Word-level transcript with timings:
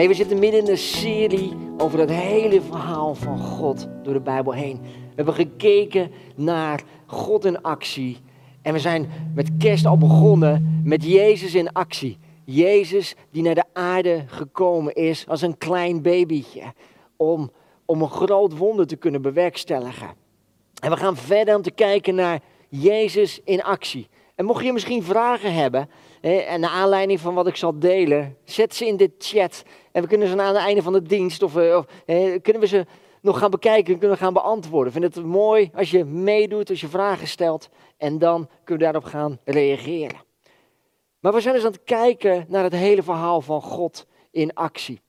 Hey, 0.00 0.08
we 0.08 0.14
zitten 0.14 0.38
midden 0.38 0.60
in 0.60 0.70
een 0.70 0.78
serie 0.78 1.56
over 1.78 1.98
het 1.98 2.10
hele 2.10 2.60
verhaal 2.60 3.14
van 3.14 3.38
God 3.38 3.88
door 4.02 4.12
de 4.12 4.20
Bijbel 4.20 4.52
heen. 4.52 4.80
We 4.82 5.14
hebben 5.14 5.34
gekeken 5.34 6.10
naar 6.34 6.82
God 7.06 7.44
in 7.44 7.62
actie. 7.62 8.18
En 8.62 8.72
we 8.72 8.78
zijn 8.78 9.10
met 9.34 9.50
kerst 9.58 9.86
al 9.86 9.98
begonnen 9.98 10.80
met 10.84 11.04
Jezus 11.04 11.54
in 11.54 11.72
actie. 11.72 12.18
Jezus 12.44 13.14
die 13.30 13.42
naar 13.42 13.54
de 13.54 13.64
aarde 13.72 14.24
gekomen 14.26 14.94
is 14.94 15.28
als 15.28 15.42
een 15.42 15.58
klein 15.58 16.02
babytje. 16.02 16.62
Om, 17.16 17.50
om 17.84 18.02
een 18.02 18.10
groot 18.10 18.56
wonder 18.56 18.86
te 18.86 18.96
kunnen 18.96 19.22
bewerkstelligen. 19.22 20.08
En 20.82 20.90
we 20.90 20.96
gaan 20.96 21.16
verder 21.16 21.56
om 21.56 21.62
te 21.62 21.70
kijken 21.70 22.14
naar 22.14 22.40
Jezus 22.68 23.40
in 23.44 23.62
actie. 23.62 24.08
En 24.34 24.44
mocht 24.44 24.64
je 24.64 24.72
misschien 24.72 25.02
vragen 25.02 25.54
hebben, 25.54 25.88
en 26.20 26.60
naar 26.60 26.70
aanleiding 26.70 27.20
van 27.20 27.34
wat 27.34 27.46
ik 27.46 27.56
zal 27.56 27.78
delen, 27.78 28.36
zet 28.44 28.74
ze 28.74 28.86
in 28.86 28.96
de 28.96 29.12
chat. 29.18 29.62
En 29.92 30.02
we 30.02 30.08
kunnen 30.08 30.28
ze 30.28 30.40
aan 30.40 30.54
het 30.54 30.64
einde 30.64 30.82
van 30.82 30.92
de 30.92 31.02
dienst, 31.02 31.42
of, 31.42 31.56
of 31.56 31.84
kunnen 32.42 32.60
we 32.60 32.66
ze 32.66 32.86
nog 33.20 33.38
gaan 33.38 33.50
bekijken, 33.50 33.98
kunnen 33.98 34.16
we 34.16 34.22
gaan 34.22 34.32
beantwoorden. 34.32 34.92
Ik 34.94 35.00
vind 35.00 35.14
het 35.14 35.24
mooi 35.24 35.70
als 35.74 35.90
je 35.90 36.04
meedoet, 36.04 36.70
als 36.70 36.80
je 36.80 36.88
vragen 36.88 37.28
stelt. 37.28 37.68
En 37.96 38.18
dan 38.18 38.48
kunnen 38.64 38.86
we 38.86 38.92
daarop 38.92 39.10
gaan 39.10 39.38
reageren. 39.44 40.20
Maar 41.20 41.32
we 41.32 41.40
zijn 41.40 41.54
dus 41.54 41.64
aan 41.64 41.72
het 41.72 41.84
kijken 41.84 42.44
naar 42.48 42.64
het 42.64 42.72
hele 42.72 43.02
verhaal 43.02 43.40
van 43.40 43.62
God 43.62 44.06
in 44.30 44.54
actie. 44.54 45.00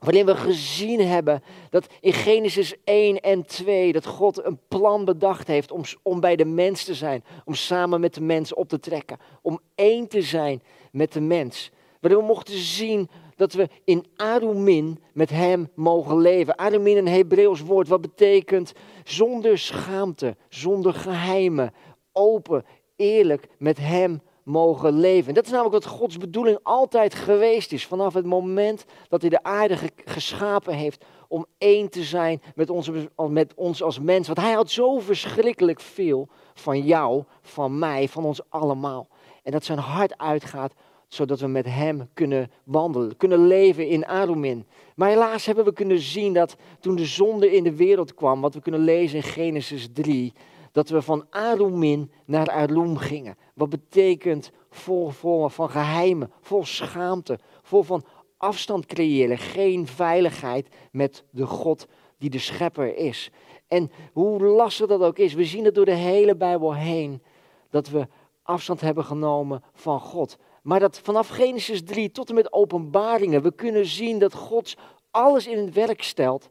Waarin 0.00 0.26
we 0.26 0.36
gezien 0.36 1.00
hebben 1.00 1.42
dat 1.70 1.86
in 2.00 2.12
Genesis 2.12 2.74
1 2.84 3.20
en 3.20 3.46
2 3.46 3.92
dat 3.92 4.06
God 4.06 4.44
een 4.44 4.58
plan 4.68 5.04
bedacht 5.04 5.46
heeft 5.46 5.70
om, 5.70 5.82
om 6.02 6.20
bij 6.20 6.36
de 6.36 6.44
mens 6.44 6.84
te 6.84 6.94
zijn. 6.94 7.24
Om 7.44 7.54
samen 7.54 8.00
met 8.00 8.14
de 8.14 8.20
mens 8.20 8.54
op 8.54 8.68
te 8.68 8.80
trekken. 8.80 9.18
Om 9.42 9.60
één 9.74 10.08
te 10.08 10.22
zijn 10.22 10.62
met 10.92 11.12
de 11.12 11.20
mens. 11.20 11.70
Waarin 12.00 12.20
we 12.20 12.26
mochten 12.26 12.58
zien 12.58 13.08
dat 13.36 13.52
we 13.52 13.68
in 13.84 14.06
Arumin 14.16 14.98
met 15.12 15.30
hem 15.30 15.68
mogen 15.74 16.18
leven. 16.18 16.56
Arumin 16.56 16.96
een 16.96 17.08
Hebreeuws 17.08 17.60
woord 17.60 17.88
wat 17.88 18.00
betekent 18.00 18.72
zonder 19.04 19.58
schaamte, 19.58 20.36
zonder 20.48 20.94
geheimen, 20.94 21.74
open, 22.12 22.64
eerlijk 22.96 23.48
met 23.58 23.78
hem 23.78 24.20
mogen 24.44 24.92
leven. 24.92 25.28
En 25.28 25.34
dat 25.34 25.44
is 25.44 25.50
namelijk 25.50 25.84
wat 25.84 25.92
Gods 25.92 26.16
bedoeling 26.16 26.58
altijd 26.62 27.14
geweest 27.14 27.72
is. 27.72 27.86
Vanaf 27.86 28.14
het 28.14 28.24
moment 28.24 28.84
dat 29.08 29.20
hij 29.20 29.30
de 29.30 29.42
aarde 29.42 29.76
geschapen 30.04 30.74
heeft 30.74 31.04
om 31.28 31.46
één 31.58 31.90
te 31.90 32.02
zijn 32.02 32.42
met 32.54 32.70
ons, 32.70 32.90
met 33.28 33.54
ons 33.54 33.82
als 33.82 33.98
mens. 33.98 34.26
Want 34.26 34.40
hij 34.40 34.52
had 34.52 34.70
zo 34.70 34.98
verschrikkelijk 34.98 35.80
veel 35.80 36.28
van 36.54 36.80
jou, 36.80 37.24
van 37.42 37.78
mij, 37.78 38.08
van 38.08 38.24
ons 38.24 38.40
allemaal. 38.48 39.08
En 39.42 39.52
dat 39.52 39.64
zijn 39.64 39.78
hart 39.78 40.18
uitgaat 40.18 40.72
zodat 41.12 41.40
we 41.40 41.46
met 41.46 41.66
hem 41.66 42.08
kunnen 42.14 42.50
wandelen, 42.64 43.16
kunnen 43.16 43.46
leven 43.46 43.88
in 43.88 44.06
Arumin. 44.06 44.66
Maar 44.94 45.08
helaas 45.08 45.46
hebben 45.46 45.64
we 45.64 45.72
kunnen 45.72 45.98
zien 45.98 46.32
dat 46.32 46.56
toen 46.80 46.96
de 46.96 47.04
zonde 47.04 47.52
in 47.52 47.64
de 47.64 47.76
wereld 47.76 48.14
kwam, 48.14 48.40
wat 48.40 48.54
we 48.54 48.60
kunnen 48.60 48.80
lezen 48.80 49.16
in 49.16 49.22
Genesis 49.22 49.88
3, 49.92 50.32
dat 50.72 50.88
we 50.88 51.02
van 51.02 51.26
Arumin 51.30 52.10
naar 52.24 52.48
Arum 52.48 52.96
gingen. 52.96 53.36
Wat 53.60 53.68
betekent 53.68 54.50
vol, 54.70 55.08
vol 55.08 55.48
van 55.48 55.70
geheimen, 55.70 56.32
vol 56.40 56.64
schaamte, 56.64 57.38
vol 57.62 57.82
van 57.82 58.04
afstand 58.36 58.86
creëren, 58.86 59.38
geen 59.38 59.86
veiligheid 59.86 60.68
met 60.92 61.24
de 61.30 61.46
God 61.46 61.86
die 62.18 62.30
de 62.30 62.38
schepper 62.38 62.96
is. 62.96 63.30
En 63.68 63.90
hoe 64.12 64.42
lastig 64.42 64.86
dat 64.86 65.00
ook 65.00 65.18
is, 65.18 65.34
we 65.34 65.44
zien 65.44 65.64
het 65.64 65.74
door 65.74 65.84
de 65.84 65.94
hele 65.94 66.36
Bijbel 66.36 66.74
heen, 66.74 67.22
dat 67.70 67.88
we 67.88 68.08
afstand 68.42 68.80
hebben 68.80 69.04
genomen 69.04 69.62
van 69.72 70.00
God. 70.00 70.36
Maar 70.62 70.80
dat 70.80 70.98
vanaf 70.98 71.28
Genesis 71.28 71.84
3 71.84 72.10
tot 72.10 72.28
en 72.28 72.34
met 72.34 72.52
openbaringen, 72.52 73.42
we 73.42 73.54
kunnen 73.54 73.86
zien 73.86 74.18
dat 74.18 74.34
God 74.34 74.76
alles 75.10 75.46
in 75.46 75.58
het 75.58 75.74
werk 75.74 76.02
stelt 76.02 76.50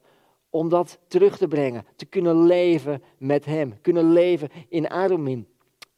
om 0.49 0.69
dat 0.69 0.99
terug 1.07 1.37
te 1.37 1.47
brengen. 1.47 1.85
Te 1.95 2.05
kunnen 2.05 2.45
leven 2.45 3.03
met 3.17 3.45
Hem, 3.45 3.81
kunnen 3.81 4.11
leven 4.11 4.49
in 4.67 4.89
Arumin. 4.89 5.47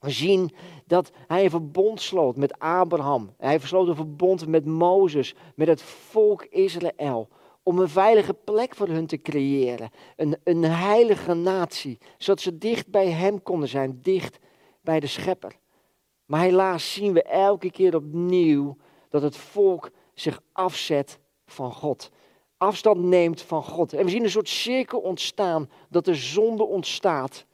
We 0.02 0.10
zien 0.10 0.52
dat 0.86 1.12
hij 1.28 1.44
een 1.44 1.50
verbond 1.50 2.02
sloot 2.02 2.36
met 2.36 2.60
Abraham. 2.60 3.34
Hij 3.38 3.60
sloot 3.60 3.88
een 3.88 3.96
verbond 3.96 4.48
met 4.48 4.66
Mozes, 4.66 5.36
met 5.56 5.68
het 5.68 5.82
volk 5.82 6.46
Israël. 6.46 7.28
Om 7.64 7.80
een 7.80 7.90
veilige 7.90 8.34
plek 8.34 8.76
voor 8.76 8.88
hun 8.88 9.06
te 9.08 9.22
creëren. 9.22 9.90
Een, 10.16 10.38
een 10.44 10.64
heilige 10.64 11.34
natie. 11.34 11.98
Zodat 12.18 12.42
ze 12.42 12.58
dicht 12.58 12.88
bij 12.88 13.10
hem 13.10 13.44
konden 13.44 13.70
zijn, 13.70 14.00
dicht 14.02 14.40
bij 14.82 15.00
de 15.00 15.08
schepper. 15.08 15.56
Maar 16.26 16.42
helaas 16.42 16.94
zien 16.94 17.14
we 17.14 17.24
elke 17.24 17.72
keer 17.72 17.96
opnieuw 17.96 18.78
dat 19.10 19.22
het 19.22 19.38
volk 19.38 19.92
zich 20.14 20.42
afzet 20.52 21.20
van 21.46 21.74
God. 21.74 22.12
Afstand 22.58 23.04
neemt 23.04 23.42
van 23.42 23.64
God. 23.64 23.94
En 23.94 24.06
we 24.06 24.12
zien 24.12 24.24
een 24.24 24.30
soort 24.30 24.50
cirkel 24.50 25.00
ontstaan 25.00 25.70
dat 25.90 26.08
er 26.08 26.16
zonde 26.16 26.64
ontstaat. 26.64 27.46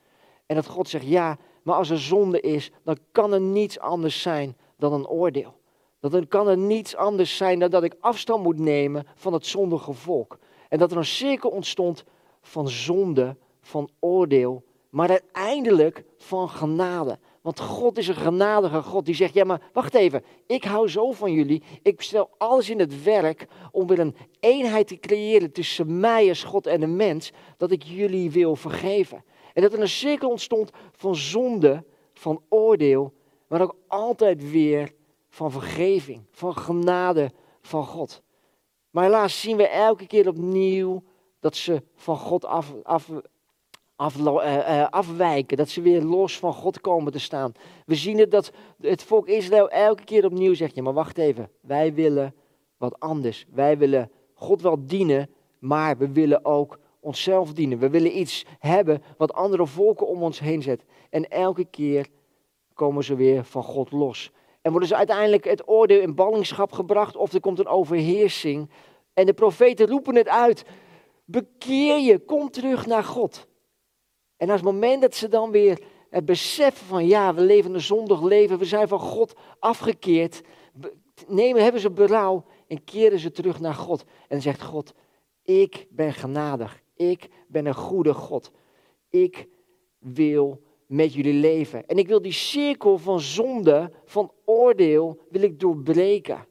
En 0.46 0.56
dat 0.56 0.68
God 0.68 0.90
zegt, 0.90 1.08
ja, 1.08 1.38
maar 1.68 1.76
als 1.76 1.90
er 1.90 2.00
zonde 2.00 2.42
is, 2.42 2.72
dan 2.84 2.98
kan 3.12 3.34
er 3.34 3.42
niets 3.42 3.80
anders 3.80 4.22
zijn 4.22 4.58
dan 4.78 4.94
een 4.94 5.08
oordeel. 5.08 5.54
Dan 6.00 6.28
kan 6.28 6.48
er 6.48 6.58
niets 6.58 6.96
anders 6.96 7.38
zijn 7.38 7.60
dan 7.60 7.70
dat 7.70 7.84
ik 7.84 7.96
afstand 8.00 8.44
moet 8.44 8.60
nemen 8.60 9.08
van 9.16 9.34
het 9.34 9.46
zondige 9.46 9.94
volk. 9.94 10.38
En 10.70 10.78
dat 10.78 10.92
er 10.92 10.98
een 10.98 11.06
cirkel 11.06 11.50
ontstond 11.50 12.04
van 12.42 12.70
zonde, 12.70 13.36
van 13.62 13.90
oordeel, 14.00 14.64
maar 14.90 15.10
uiteindelijk 15.10 16.04
van 16.18 16.50
genade. 16.50 17.20
Want 17.42 17.60
God 17.60 17.98
is 17.98 18.08
een 18.08 18.16
genadige 18.16 18.82
God 18.82 19.06
die 19.06 19.16
zegt, 19.16 19.34
ja 19.34 19.44
maar 19.44 19.62
wacht 19.74 19.94
even, 19.94 20.24
ik 20.46 20.64
hou 20.64 20.90
zo 20.90 21.12
van 21.12 21.32
jullie. 21.32 21.64
Ik 21.82 22.02
stel 22.02 22.30
alles 22.38 22.70
in 22.70 22.80
het 22.80 23.04
werk 23.04 23.48
om 23.72 23.88
weer 23.88 24.00
een 24.00 24.16
eenheid 24.40 24.88
te 24.88 25.00
creëren 25.00 25.52
tussen 25.52 26.00
mij 26.00 26.30
als 26.30 26.44
God 26.44 26.68
en 26.68 26.80
de 26.80 26.88
mens, 26.88 27.32
dat 27.58 27.72
ik 27.72 27.84
jullie 27.84 28.32
wil 28.32 28.56
vergeven. 28.56 29.24
En 29.58 29.64
dat 29.64 29.74
er 29.74 29.82
een 29.82 29.90
cirkel 29.90 30.30
ontstond 30.30 30.70
van 30.92 31.16
zonde, 31.16 31.84
van 32.14 32.42
oordeel, 32.50 33.14
maar 33.48 33.62
ook 33.62 33.76
altijd 33.88 34.52
weer 34.52 34.94
van 35.30 35.52
vergeving, 35.52 36.26
van 36.32 36.58
genade 36.58 37.32
van 37.62 37.86
God. 37.86 38.22
Maar 38.90 39.04
helaas 39.04 39.42
zien 39.42 39.58
we 39.58 39.68
elke 39.68 40.08
keer 40.08 40.28
opnieuw 40.28 41.04
dat 41.40 41.56
ze 41.56 41.84
van 41.96 42.18
God 42.18 42.46
af, 42.46 42.74
af, 42.84 43.10
af, 43.96 44.18
uh, 44.18 44.88
afwijken, 44.90 45.58
dat 45.58 45.70
ze 45.70 45.82
weer 45.82 46.02
los 46.02 46.38
van 46.38 46.54
God 46.54 46.82
komen 46.82 47.12
te 47.12 47.20
staan. 47.20 47.52
We 47.86 47.96
zien 47.96 48.18
het 48.18 48.32
dat 48.32 48.52
het 48.82 49.04
volk 49.04 49.28
Israël 49.28 49.70
elke 49.70 50.04
keer 50.04 50.26
opnieuw 50.26 50.54
zegt, 50.54 50.76
ja 50.76 50.82
maar 50.82 50.94
wacht 50.94 51.18
even, 51.18 51.50
wij 51.62 51.94
willen 51.94 52.36
wat 52.78 53.00
anders. 53.00 53.46
Wij 53.54 53.78
willen 53.78 54.12
God 54.34 54.62
wel 54.62 54.86
dienen, 54.86 55.30
maar 55.60 55.98
we 55.98 56.12
willen 56.12 56.46
ook 56.46 56.80
onszelf 57.08 57.54
dienen. 57.54 57.80
We 57.80 57.90
willen 57.90 58.18
iets 58.18 58.46
hebben 58.60 59.02
wat 59.18 59.34
andere 59.34 59.68
volken 59.68 60.08
om 60.08 60.24
ons 60.24 60.40
heen 60.40 60.62
zet. 60.62 60.84
En 61.10 61.30
elke 61.30 61.66
keer 61.66 62.08
komen 62.74 63.04
ze 63.04 63.16
weer 63.16 63.44
van 63.44 63.64
God 63.64 63.92
los. 63.92 64.32
En 64.62 64.72
worden 64.72 64.90
ze 64.90 64.96
uiteindelijk 64.96 65.46
het 65.46 65.68
oordeel 65.68 66.02
in 66.02 66.16
ballingschap 66.16 66.72
gebracht 66.72 67.16
of 67.16 67.34
er 67.34 67.40
komt 67.40 67.60
een 67.60 67.68
overheersing. 67.68 68.70
En 69.14 69.26
de 69.26 69.34
profeten 69.34 69.88
roepen 69.88 70.16
het 70.16 70.28
uit. 70.28 70.66
Bekeer 71.26 72.00
je, 72.00 72.20
kom 72.20 72.52
terug 72.52 72.86
naar 72.86 73.04
God. 73.04 73.48
En 74.38 74.50
als 74.50 74.62
het 74.62 74.72
moment 74.72 75.02
dat 75.02 75.16
ze 75.16 75.28
dan 75.28 75.52
weer 75.52 75.84
het 76.10 76.26
beseffen 76.26 76.88
van 76.88 77.08
ja, 77.08 77.34
we 77.34 77.42
leven 77.42 77.74
een 77.74 77.82
zondig 77.82 78.22
leven, 78.22 78.58
we 78.58 78.66
zijn 78.66 78.88
van 78.88 79.00
God 79.00 79.34
afgekeerd, 79.60 80.42
nemen, 81.28 81.64
hebben 81.64 81.82
ze 81.82 81.92
berouw 81.92 82.46
en 82.68 82.84
keren 82.84 83.20
ze 83.20 83.32
terug 83.32 83.60
naar 83.60 83.74
God. 83.74 84.04
En 84.28 84.42
zegt 84.42 84.64
God, 84.64 84.94
ik 85.44 85.88
ben 85.90 86.14
genadig, 86.14 86.82
ik 86.98 87.30
ben 87.48 87.66
een 87.66 87.76
goede 87.76 88.14
God. 88.14 88.52
Ik 89.10 89.48
wil 90.00 90.62
met 90.86 91.14
jullie 91.14 91.34
leven. 91.34 91.88
En 91.88 91.98
ik 91.98 92.08
wil 92.08 92.22
die 92.22 92.32
cirkel 92.32 92.98
van 92.98 93.20
zonde, 93.20 93.92
van 94.06 94.32
oordeel, 94.46 95.20
wil 95.30 95.42
ik 95.42 95.60
doorbreken. 95.60 96.46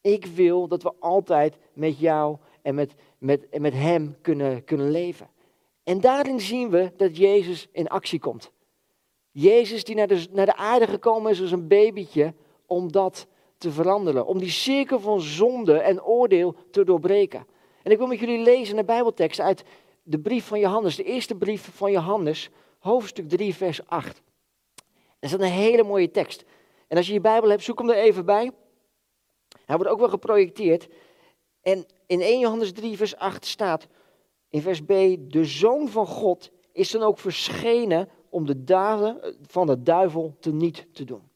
Ik 0.00 0.26
wil 0.26 0.68
dat 0.68 0.82
we 0.82 0.92
altijd 0.98 1.56
met 1.72 1.98
jou 1.98 2.36
en 2.62 2.74
met, 2.74 2.94
met, 3.18 3.60
met 3.60 3.72
hem 3.72 4.16
kunnen, 4.20 4.64
kunnen 4.64 4.90
leven. 4.90 5.30
En 5.82 6.00
daarin 6.00 6.40
zien 6.40 6.70
we 6.70 6.92
dat 6.96 7.16
Jezus 7.16 7.68
in 7.72 7.88
actie 7.88 8.18
komt. 8.18 8.52
Jezus 9.30 9.84
die 9.84 9.94
naar 9.94 10.06
de, 10.06 10.26
naar 10.30 10.46
de 10.46 10.56
aarde 10.56 10.86
gekomen 10.86 11.30
is 11.30 11.40
als 11.40 11.52
een 11.52 11.68
babytje 11.68 12.34
om 12.66 12.92
dat 12.92 13.26
te 13.58 13.70
veranderen. 13.70 14.26
Om 14.26 14.38
die 14.38 14.50
cirkel 14.50 15.00
van 15.00 15.20
zonde 15.20 15.78
en 15.78 16.02
oordeel 16.02 16.54
te 16.70 16.84
doorbreken. 16.84 17.46
En 17.82 17.90
ik 17.90 17.98
wil 17.98 18.06
met 18.06 18.18
jullie 18.18 18.42
lezen 18.42 18.78
een 18.78 18.86
Bijbeltekst 18.86 19.40
uit 19.40 19.64
de 20.02 20.18
brief 20.18 20.46
van 20.46 20.58
Johannes, 20.58 20.96
de 20.96 21.04
eerste 21.04 21.34
brief 21.34 21.70
van 21.74 21.90
Johannes, 21.90 22.50
hoofdstuk 22.78 23.28
3, 23.28 23.54
vers 23.54 23.86
8. 23.86 24.22
Dat 25.18 25.30
is 25.30 25.32
een 25.32 25.42
hele 25.42 25.82
mooie 25.82 26.10
tekst. 26.10 26.44
En 26.88 26.96
als 26.96 27.06
je 27.06 27.12
je 27.12 27.20
Bijbel 27.20 27.50
hebt, 27.50 27.62
zoek 27.62 27.78
hem 27.78 27.90
er 27.90 27.96
even 27.96 28.24
bij. 28.24 28.50
Hij 29.64 29.76
wordt 29.76 29.92
ook 29.92 29.98
wel 29.98 30.08
geprojecteerd. 30.08 30.88
En 31.62 31.86
in 32.06 32.20
1 32.20 32.38
Johannes 32.38 32.72
3, 32.72 32.96
vers 32.96 33.16
8 33.16 33.46
staat 33.46 33.86
in 34.48 34.62
vers 34.62 34.80
B: 34.80 34.88
De 35.18 35.44
zoon 35.44 35.88
van 35.88 36.06
God 36.06 36.50
is 36.72 36.90
dan 36.90 37.02
ook 37.02 37.18
verschenen 37.18 38.08
om 38.28 38.46
de 38.46 38.64
daden 38.64 39.36
van 39.46 39.66
de 39.66 39.82
duivel 39.82 40.36
te 40.40 40.52
niet 40.52 40.86
te 40.92 41.04
doen. 41.04 41.29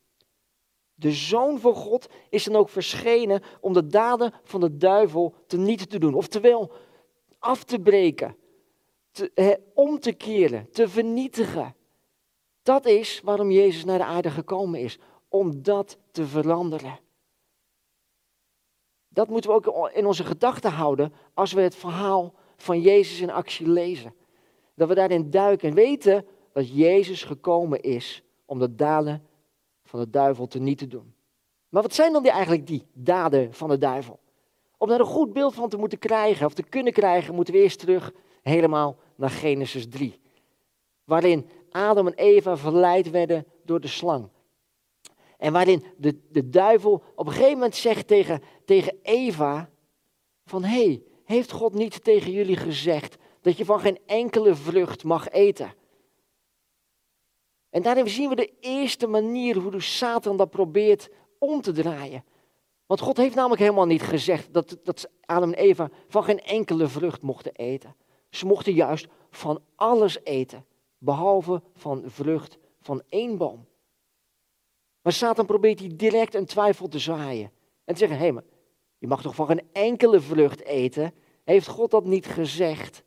De 0.94 1.12
Zoon 1.12 1.58
van 1.58 1.75
God 1.75 2.06
is 2.29 2.44
dan 2.44 2.56
ook 2.56 2.69
verschenen 2.69 3.43
om 3.61 3.73
de 3.73 3.87
daden 3.87 4.32
van 4.43 4.61
de 4.61 4.76
duivel 4.76 5.35
te 5.46 5.56
niet 5.56 5.91
te 5.91 5.99
doen. 5.99 6.14
Oftewel, 6.14 6.73
af 7.38 7.64
te 7.64 7.79
breken, 7.79 8.37
te, 9.11 9.61
om 9.75 10.00
te 10.00 10.12
keren, 10.12 10.70
te 10.70 10.88
vernietigen. 10.88 11.75
Dat 12.62 12.87
is 12.87 13.20
waarom 13.25 13.50
Jezus 13.50 13.85
naar 13.85 13.99
de 13.99 14.05
aarde 14.05 14.31
gekomen 14.31 14.81
is. 14.81 14.99
Om 15.29 15.62
dat 15.62 15.99
te 16.11 16.26
veranderen. 16.26 16.99
Dat 19.08 19.29
moeten 19.29 19.50
we 19.50 19.56
ook 19.56 19.90
in 19.93 20.06
onze 20.06 20.25
gedachten 20.25 20.70
houden 20.70 21.12
als 21.35 21.52
we 21.52 21.61
het 21.61 21.75
verhaal 21.75 22.35
van 22.56 22.81
Jezus 22.81 23.20
in 23.20 23.31
actie 23.31 23.69
lezen. 23.69 24.14
Dat 24.75 24.88
we 24.88 24.94
daarin 24.94 25.31
duiken 25.31 25.69
en 25.69 25.75
weten 25.75 26.26
dat 26.52 26.76
Jezus 26.76 27.23
gekomen 27.23 27.81
is 27.81 28.23
om 28.44 28.58
de 28.58 28.75
daden 28.75 29.26
van 29.94 30.02
de 30.02 30.11
duivel 30.11 30.46
te 30.46 30.58
niet 30.58 30.79
te 30.79 30.87
doen. 30.87 31.14
Maar 31.69 31.82
wat 31.82 31.94
zijn 31.94 32.12
dan 32.12 32.23
die, 32.23 32.32
eigenlijk 32.32 32.67
die 32.67 32.87
daden 32.93 33.52
van 33.52 33.69
de 33.69 33.79
duivel? 33.79 34.20
Om 34.76 34.88
daar 34.88 35.00
een 35.00 35.06
goed 35.06 35.32
beeld 35.32 35.55
van 35.55 35.69
te 35.69 35.76
moeten 35.76 35.99
krijgen 35.99 36.46
of 36.46 36.55
te 36.55 36.62
kunnen 36.62 36.93
krijgen, 36.93 37.35
moeten 37.35 37.55
we 37.55 37.61
eerst 37.61 37.79
terug 37.79 38.12
helemaal 38.43 38.96
naar 39.14 39.31
Genesis 39.31 39.88
3. 39.88 40.20
Waarin 41.05 41.49
Adam 41.70 42.06
en 42.06 42.14
Eva 42.14 42.56
verleid 42.56 43.11
werden 43.11 43.46
door 43.64 43.81
de 43.81 43.88
slang. 43.88 44.29
En 45.38 45.52
waarin 45.52 45.85
de, 45.97 46.20
de 46.31 46.49
duivel 46.49 47.02
op 47.14 47.26
een 47.26 47.32
gegeven 47.32 47.52
moment 47.52 47.76
zegt 47.76 48.06
tegen, 48.06 48.43
tegen 48.64 48.99
Eva: 49.02 49.70
van 50.44 50.64
hé, 50.64 50.85
hey, 50.85 51.02
heeft 51.25 51.50
God 51.50 51.75
niet 51.75 52.05
tegen 52.05 52.32
jullie 52.32 52.56
gezegd 52.56 53.17
dat 53.40 53.56
je 53.56 53.64
van 53.64 53.81
geen 53.81 53.99
enkele 54.06 54.55
vrucht 54.55 55.05
mag 55.05 55.29
eten? 55.29 55.75
En 57.75 57.82
daarin 57.82 58.09
zien 58.09 58.29
we 58.29 58.35
de 58.35 58.53
eerste 58.61 59.06
manier 59.06 59.56
hoe 59.56 59.71
de 59.71 59.81
Satan 59.81 60.37
dat 60.37 60.50
probeert 60.50 61.09
om 61.38 61.61
te 61.61 61.73
draaien. 61.73 62.25
Want 62.87 63.00
God 63.00 63.17
heeft 63.17 63.35
namelijk 63.35 63.61
helemaal 63.61 63.87
niet 63.87 64.03
gezegd 64.03 64.53
dat, 64.53 64.76
dat 64.82 65.11
Adam 65.25 65.53
en 65.53 65.59
Eva 65.59 65.91
van 66.09 66.25
geen 66.25 66.41
enkele 66.41 66.88
vrucht 66.88 67.23
mochten 67.23 67.53
eten. 67.55 67.97
Ze 68.31 68.47
mochten 68.47 68.73
juist 68.73 69.06
van 69.31 69.62
alles 69.75 70.19
eten, 70.25 70.67
behalve 70.99 71.62
van 71.75 72.03
vrucht 72.06 72.59
van 72.81 73.03
één 73.09 73.37
boom. 73.37 73.67
Maar 75.03 75.12
Satan 75.12 75.47
probeert 75.47 75.81
hier 75.81 75.97
direct 75.97 76.35
een 76.35 76.47
twijfel 76.47 76.88
te 76.88 76.99
zaaien. 76.99 77.50
En 77.85 77.94
te 77.94 78.00
zeggen, 78.00 78.19
hé, 78.19 78.32
hey, 78.32 78.43
je 78.99 79.06
mag 79.06 79.23
toch 79.23 79.35
van 79.35 79.47
geen 79.47 79.69
enkele 79.73 80.21
vrucht 80.21 80.65
eten? 80.65 81.15
Heeft 81.44 81.67
God 81.67 81.91
dat 81.91 82.05
niet 82.05 82.26
gezegd? 82.26 83.05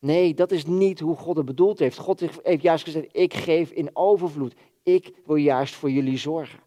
Nee, 0.00 0.34
dat 0.34 0.50
is 0.50 0.64
niet 0.64 1.00
hoe 1.00 1.16
God 1.16 1.36
het 1.36 1.46
bedoeld 1.46 1.78
heeft. 1.78 1.98
God 1.98 2.20
heeft 2.42 2.62
juist 2.62 2.84
gezegd, 2.84 3.06
ik 3.12 3.34
geef 3.34 3.70
in 3.70 3.90
overvloed. 3.92 4.54
Ik 4.82 5.12
wil 5.26 5.36
juist 5.36 5.74
voor 5.74 5.90
jullie 5.90 6.18
zorgen. 6.18 6.60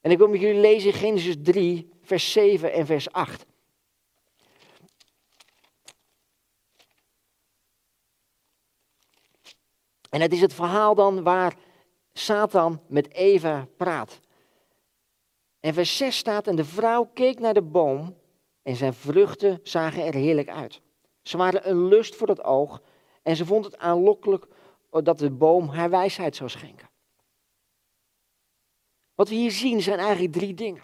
En 0.00 0.10
ik 0.10 0.18
wil 0.18 0.28
met 0.28 0.40
jullie 0.40 0.60
lezen 0.60 0.90
in 0.90 0.96
Genesis 0.96 1.36
3, 1.42 1.88
vers 2.02 2.32
7 2.32 2.72
en 2.72 2.86
vers 2.86 3.12
8. 3.12 3.46
En 10.10 10.20
het 10.20 10.32
is 10.32 10.40
het 10.40 10.54
verhaal 10.54 10.94
dan 10.94 11.22
waar 11.22 11.56
Satan 12.12 12.80
met 12.86 13.12
Eva 13.12 13.68
praat. 13.76 14.20
En 15.60 15.74
vers 15.74 15.96
6 15.96 16.16
staat, 16.16 16.46
en 16.46 16.56
de 16.56 16.64
vrouw 16.64 17.10
keek 17.14 17.38
naar 17.38 17.54
de 17.54 17.62
boom 17.62 18.16
en 18.62 18.76
zijn 18.76 18.94
vruchten 18.94 19.60
zagen 19.62 20.04
er 20.04 20.14
heerlijk 20.14 20.48
uit. 20.48 20.80
Ze 21.24 21.36
waren 21.36 21.68
een 21.68 21.88
lust 21.88 22.14
voor 22.14 22.28
het 22.28 22.44
oog 22.44 22.82
en 23.22 23.36
ze 23.36 23.46
vond 23.46 23.64
het 23.64 23.78
aanlokkelijk 23.78 24.46
dat 24.90 25.18
de 25.18 25.30
boom 25.30 25.68
haar 25.68 25.90
wijsheid 25.90 26.36
zou 26.36 26.50
schenken. 26.50 26.88
Wat 29.14 29.28
we 29.28 29.34
hier 29.34 29.50
zien 29.50 29.82
zijn 29.82 29.98
eigenlijk 29.98 30.32
drie 30.32 30.54
dingen. 30.54 30.82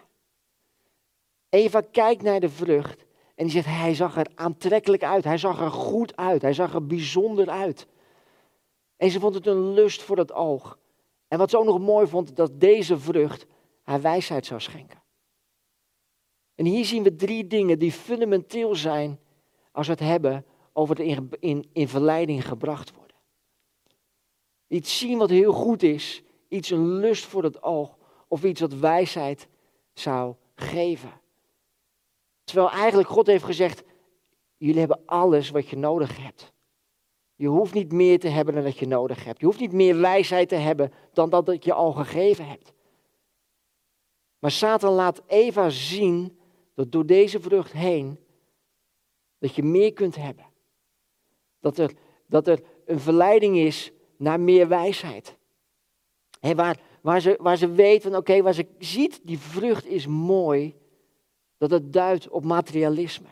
Eva 1.49 1.81
kijkt 1.81 2.21
naar 2.21 2.39
de 2.39 2.49
vrucht 2.49 3.05
en 3.35 3.43
die 3.43 3.49
zegt, 3.49 3.65
hij 3.65 3.93
zag 3.93 4.17
er 4.17 4.27
aantrekkelijk 4.35 5.03
uit, 5.03 5.23
hij 5.23 5.37
zag 5.37 5.59
er 5.59 5.71
goed 5.71 6.15
uit, 6.15 6.41
hij 6.41 6.53
zag 6.53 6.73
er 6.73 6.85
bijzonder 6.85 7.49
uit. 7.49 7.87
En 8.97 9.09
ze 9.09 9.19
vond 9.19 9.35
het 9.35 9.47
een 9.47 9.73
lust 9.73 10.01
voor 10.01 10.17
het 10.17 10.31
oog. 10.31 10.79
En 11.27 11.37
wat 11.37 11.49
ze 11.49 11.57
ook 11.57 11.65
nog 11.65 11.79
mooi 11.79 12.07
vond, 12.07 12.35
dat 12.35 12.59
deze 12.59 12.99
vrucht 12.99 13.45
haar 13.81 14.01
wijsheid 14.01 14.45
zou 14.45 14.61
schenken. 14.61 15.01
En 16.55 16.65
hier 16.65 16.85
zien 16.85 17.03
we 17.03 17.15
drie 17.15 17.47
dingen 17.47 17.79
die 17.79 17.91
fundamenteel 17.91 18.75
zijn 18.75 19.19
als 19.71 19.87
we 19.87 19.93
het 19.93 20.01
hebben 20.01 20.45
over 20.73 20.97
het 20.97 21.05
in, 21.05 21.29
in, 21.39 21.69
in 21.73 21.87
verleiding 21.87 22.47
gebracht 22.47 22.93
worden. 22.95 23.15
Iets 24.67 24.97
zien 24.97 25.17
wat 25.17 25.29
heel 25.29 25.53
goed 25.53 25.83
is, 25.83 26.23
iets 26.47 26.69
een 26.69 26.93
lust 26.93 27.25
voor 27.25 27.43
het 27.43 27.63
oog 27.63 27.97
of 28.27 28.43
iets 28.43 28.61
wat 28.61 28.73
wijsheid 28.73 29.47
zou 29.93 30.35
geven. 30.55 31.21
Terwijl 32.43 32.69
eigenlijk 32.69 33.09
God 33.09 33.27
heeft 33.27 33.43
gezegd, 33.43 33.83
jullie 34.57 34.79
hebben 34.79 35.01
alles 35.05 35.49
wat 35.49 35.67
je 35.67 35.77
nodig 35.77 36.17
hebt. 36.17 36.53
Je 37.35 37.47
hoeft 37.47 37.73
niet 37.73 37.91
meer 37.91 38.19
te 38.19 38.27
hebben 38.27 38.53
dan 38.53 38.63
dat 38.63 38.77
je 38.77 38.87
nodig 38.87 39.23
hebt. 39.23 39.39
Je 39.39 39.45
hoeft 39.45 39.59
niet 39.59 39.71
meer 39.71 39.97
wijsheid 39.97 40.49
te 40.49 40.55
hebben 40.55 40.93
dan 41.13 41.29
dat 41.29 41.63
je 41.63 41.73
al 41.73 41.91
gegeven 41.91 42.47
hebt. 42.47 42.73
Maar 44.39 44.51
Satan 44.51 44.93
laat 44.93 45.21
Eva 45.27 45.69
zien 45.69 46.39
dat 46.73 46.91
door 46.91 47.05
deze 47.05 47.39
vrucht 47.39 47.71
heen 47.71 48.19
dat 49.41 49.55
je 49.55 49.63
meer 49.63 49.93
kunt 49.93 50.15
hebben. 50.15 50.45
Dat 51.59 51.77
er, 51.77 51.91
dat 52.25 52.47
er 52.47 52.63
een 52.85 52.99
verleiding 52.99 53.57
is 53.57 53.91
naar 54.17 54.39
meer 54.39 54.67
wijsheid. 54.67 55.35
He, 56.39 56.55
waar, 56.55 56.79
waar, 57.01 57.21
ze, 57.21 57.37
waar 57.39 57.57
ze 57.57 57.71
weet 57.71 58.01
van 58.01 58.15
oké, 58.15 58.41
waar 58.41 58.53
ze 58.53 58.67
ziet 58.79 59.19
die 59.23 59.39
vrucht 59.39 59.85
is 59.85 60.07
mooi, 60.07 60.75
dat 61.57 61.71
het 61.71 61.93
duidt 61.93 62.29
op 62.29 62.43
materialisme. 62.43 63.27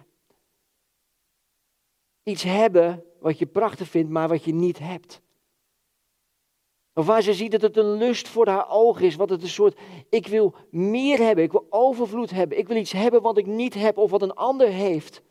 Iets 2.24 2.44
hebben 2.44 3.04
wat 3.20 3.40
je 3.40 3.46
prachtig 3.46 3.88
vindt, 3.88 4.10
maar 4.10 4.28
wat 4.28 4.44
je 4.44 4.54
niet 4.54 4.80
hebt. 4.80 5.22
Of 6.94 7.06
waar 7.06 7.22
ze 7.22 7.34
ziet 7.34 7.52
dat 7.52 7.62
het 7.62 7.78
een 7.78 7.92
lust 7.92 8.28
voor 8.28 8.48
haar 8.48 8.70
ogen 8.70 9.06
is, 9.06 9.16
wat 9.16 9.30
het 9.30 9.42
een 9.42 9.48
soort, 9.48 9.80
ik 10.10 10.28
wil 10.28 10.56
meer 10.70 11.18
hebben, 11.18 11.44
ik 11.44 11.52
wil 11.52 11.68
overvloed 11.70 12.30
hebben, 12.30 12.58
ik 12.58 12.68
wil 12.68 12.78
iets 12.78 12.92
hebben 12.92 13.22
wat 13.22 13.38
ik 13.38 13.46
niet 13.46 13.74
heb 13.74 13.98
of 13.98 14.12
wat 14.12 14.22
een 14.22 14.34
ander 14.34 14.68
heeft, 14.68 15.22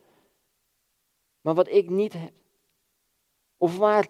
maar 1.41 1.53
wat 1.53 1.69
ik 1.69 1.89
niet 1.89 2.13
heb. 2.13 2.31
Of 3.57 3.77
waar 3.77 4.09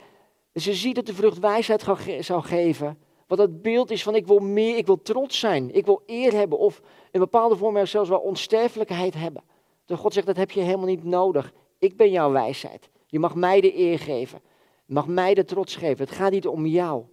ze 0.53 0.73
ziet 0.73 0.95
dat 0.95 1.05
de 1.05 1.13
vrucht 1.13 1.39
wijsheid 1.39 1.85
zou 2.19 2.41
geven, 2.41 2.99
wat 3.27 3.37
het 3.37 3.61
beeld 3.61 3.91
is 3.91 4.03
van 4.03 4.15
ik 4.15 4.27
wil 4.27 4.39
meer, 4.39 4.77
ik 4.77 4.85
wil 4.85 5.01
trots 5.01 5.39
zijn, 5.39 5.75
ik 5.75 5.85
wil 5.85 6.03
eer 6.05 6.33
hebben 6.33 6.57
of 6.57 6.81
in 7.11 7.19
bepaalde 7.19 7.55
vorm 7.55 7.85
zelfs 7.85 8.09
wel 8.09 8.19
onsterfelijkheid 8.19 9.13
hebben. 9.13 9.43
Dat 9.85 9.99
God 9.99 10.13
zegt 10.13 10.25
dat 10.25 10.37
heb 10.37 10.51
je 10.51 10.61
helemaal 10.61 10.85
niet 10.85 11.03
nodig. 11.03 11.53
Ik 11.77 11.97
ben 11.97 12.11
jouw 12.11 12.31
wijsheid. 12.31 12.89
Je 13.05 13.19
mag 13.19 13.35
mij 13.35 13.61
de 13.61 13.77
eer 13.77 13.99
geven. 13.99 14.41
Je 14.85 14.93
mag 14.93 15.07
mij 15.07 15.33
de 15.33 15.43
trots 15.43 15.75
geven. 15.75 16.05
Het 16.05 16.15
gaat 16.15 16.31
niet 16.31 16.47
om 16.47 16.65
jou. 16.65 17.05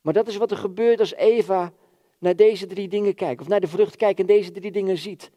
Maar 0.00 0.12
dat 0.12 0.28
is 0.28 0.36
wat 0.36 0.50
er 0.50 0.56
gebeurt 0.56 1.00
als 1.00 1.14
Eva 1.14 1.72
naar 2.18 2.36
deze 2.36 2.66
drie 2.66 2.88
dingen 2.88 3.14
kijkt. 3.14 3.40
Of 3.40 3.48
naar 3.48 3.60
de 3.60 3.66
vrucht 3.68 3.96
kijkt 3.96 4.20
en 4.20 4.26
deze 4.26 4.50
drie 4.50 4.70
dingen 4.70 4.98
ziet. 4.98 5.30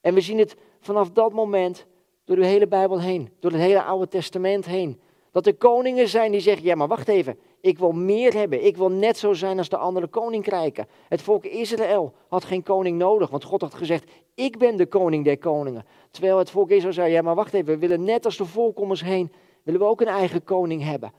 En 0.00 0.14
we 0.14 0.20
zien 0.20 0.38
het 0.38 0.56
vanaf 0.80 1.10
dat 1.10 1.32
moment 1.32 1.86
door 2.30 2.38
de 2.38 2.46
hele 2.46 2.66
Bijbel 2.66 3.00
heen. 3.00 3.28
Door 3.40 3.50
het 3.50 3.60
hele 3.60 3.82
Oude 3.82 4.08
Testament 4.08 4.66
heen. 4.66 5.00
Dat 5.32 5.46
er 5.46 5.54
koningen 5.54 6.08
zijn 6.08 6.32
die 6.32 6.40
zeggen, 6.40 6.64
ja 6.64 6.74
maar 6.74 6.88
wacht 6.88 7.08
even. 7.08 7.38
Ik 7.60 7.78
wil 7.78 7.92
meer 7.92 8.32
hebben. 8.32 8.64
Ik 8.64 8.76
wil 8.76 8.90
net 8.90 9.18
zo 9.18 9.32
zijn 9.32 9.58
als 9.58 9.68
de 9.68 9.76
andere 9.76 10.06
koninkrijken. 10.06 10.86
Het 11.08 11.22
volk 11.22 11.44
Israël 11.44 12.14
had 12.28 12.44
geen 12.44 12.62
koning 12.62 12.98
nodig. 12.98 13.30
Want 13.30 13.44
God 13.44 13.60
had 13.60 13.74
gezegd, 13.74 14.10
ik 14.34 14.58
ben 14.58 14.76
de 14.76 14.86
koning 14.86 15.24
der 15.24 15.38
koningen. 15.38 15.84
Terwijl 16.10 16.38
het 16.38 16.50
volk 16.50 16.70
Israël 16.70 16.92
zei, 16.92 17.12
ja 17.12 17.22
maar 17.22 17.34
wacht 17.34 17.54
even. 17.54 17.72
We 17.72 17.78
willen 17.78 18.04
net 18.04 18.24
als 18.24 18.36
de 18.36 18.44
volkomers 18.44 19.02
heen, 19.02 19.32
willen 19.62 19.80
we 19.80 19.86
ook 19.86 20.00
een 20.00 20.06
eigen 20.06 20.44
koning 20.44 20.82
hebben. 20.82 21.12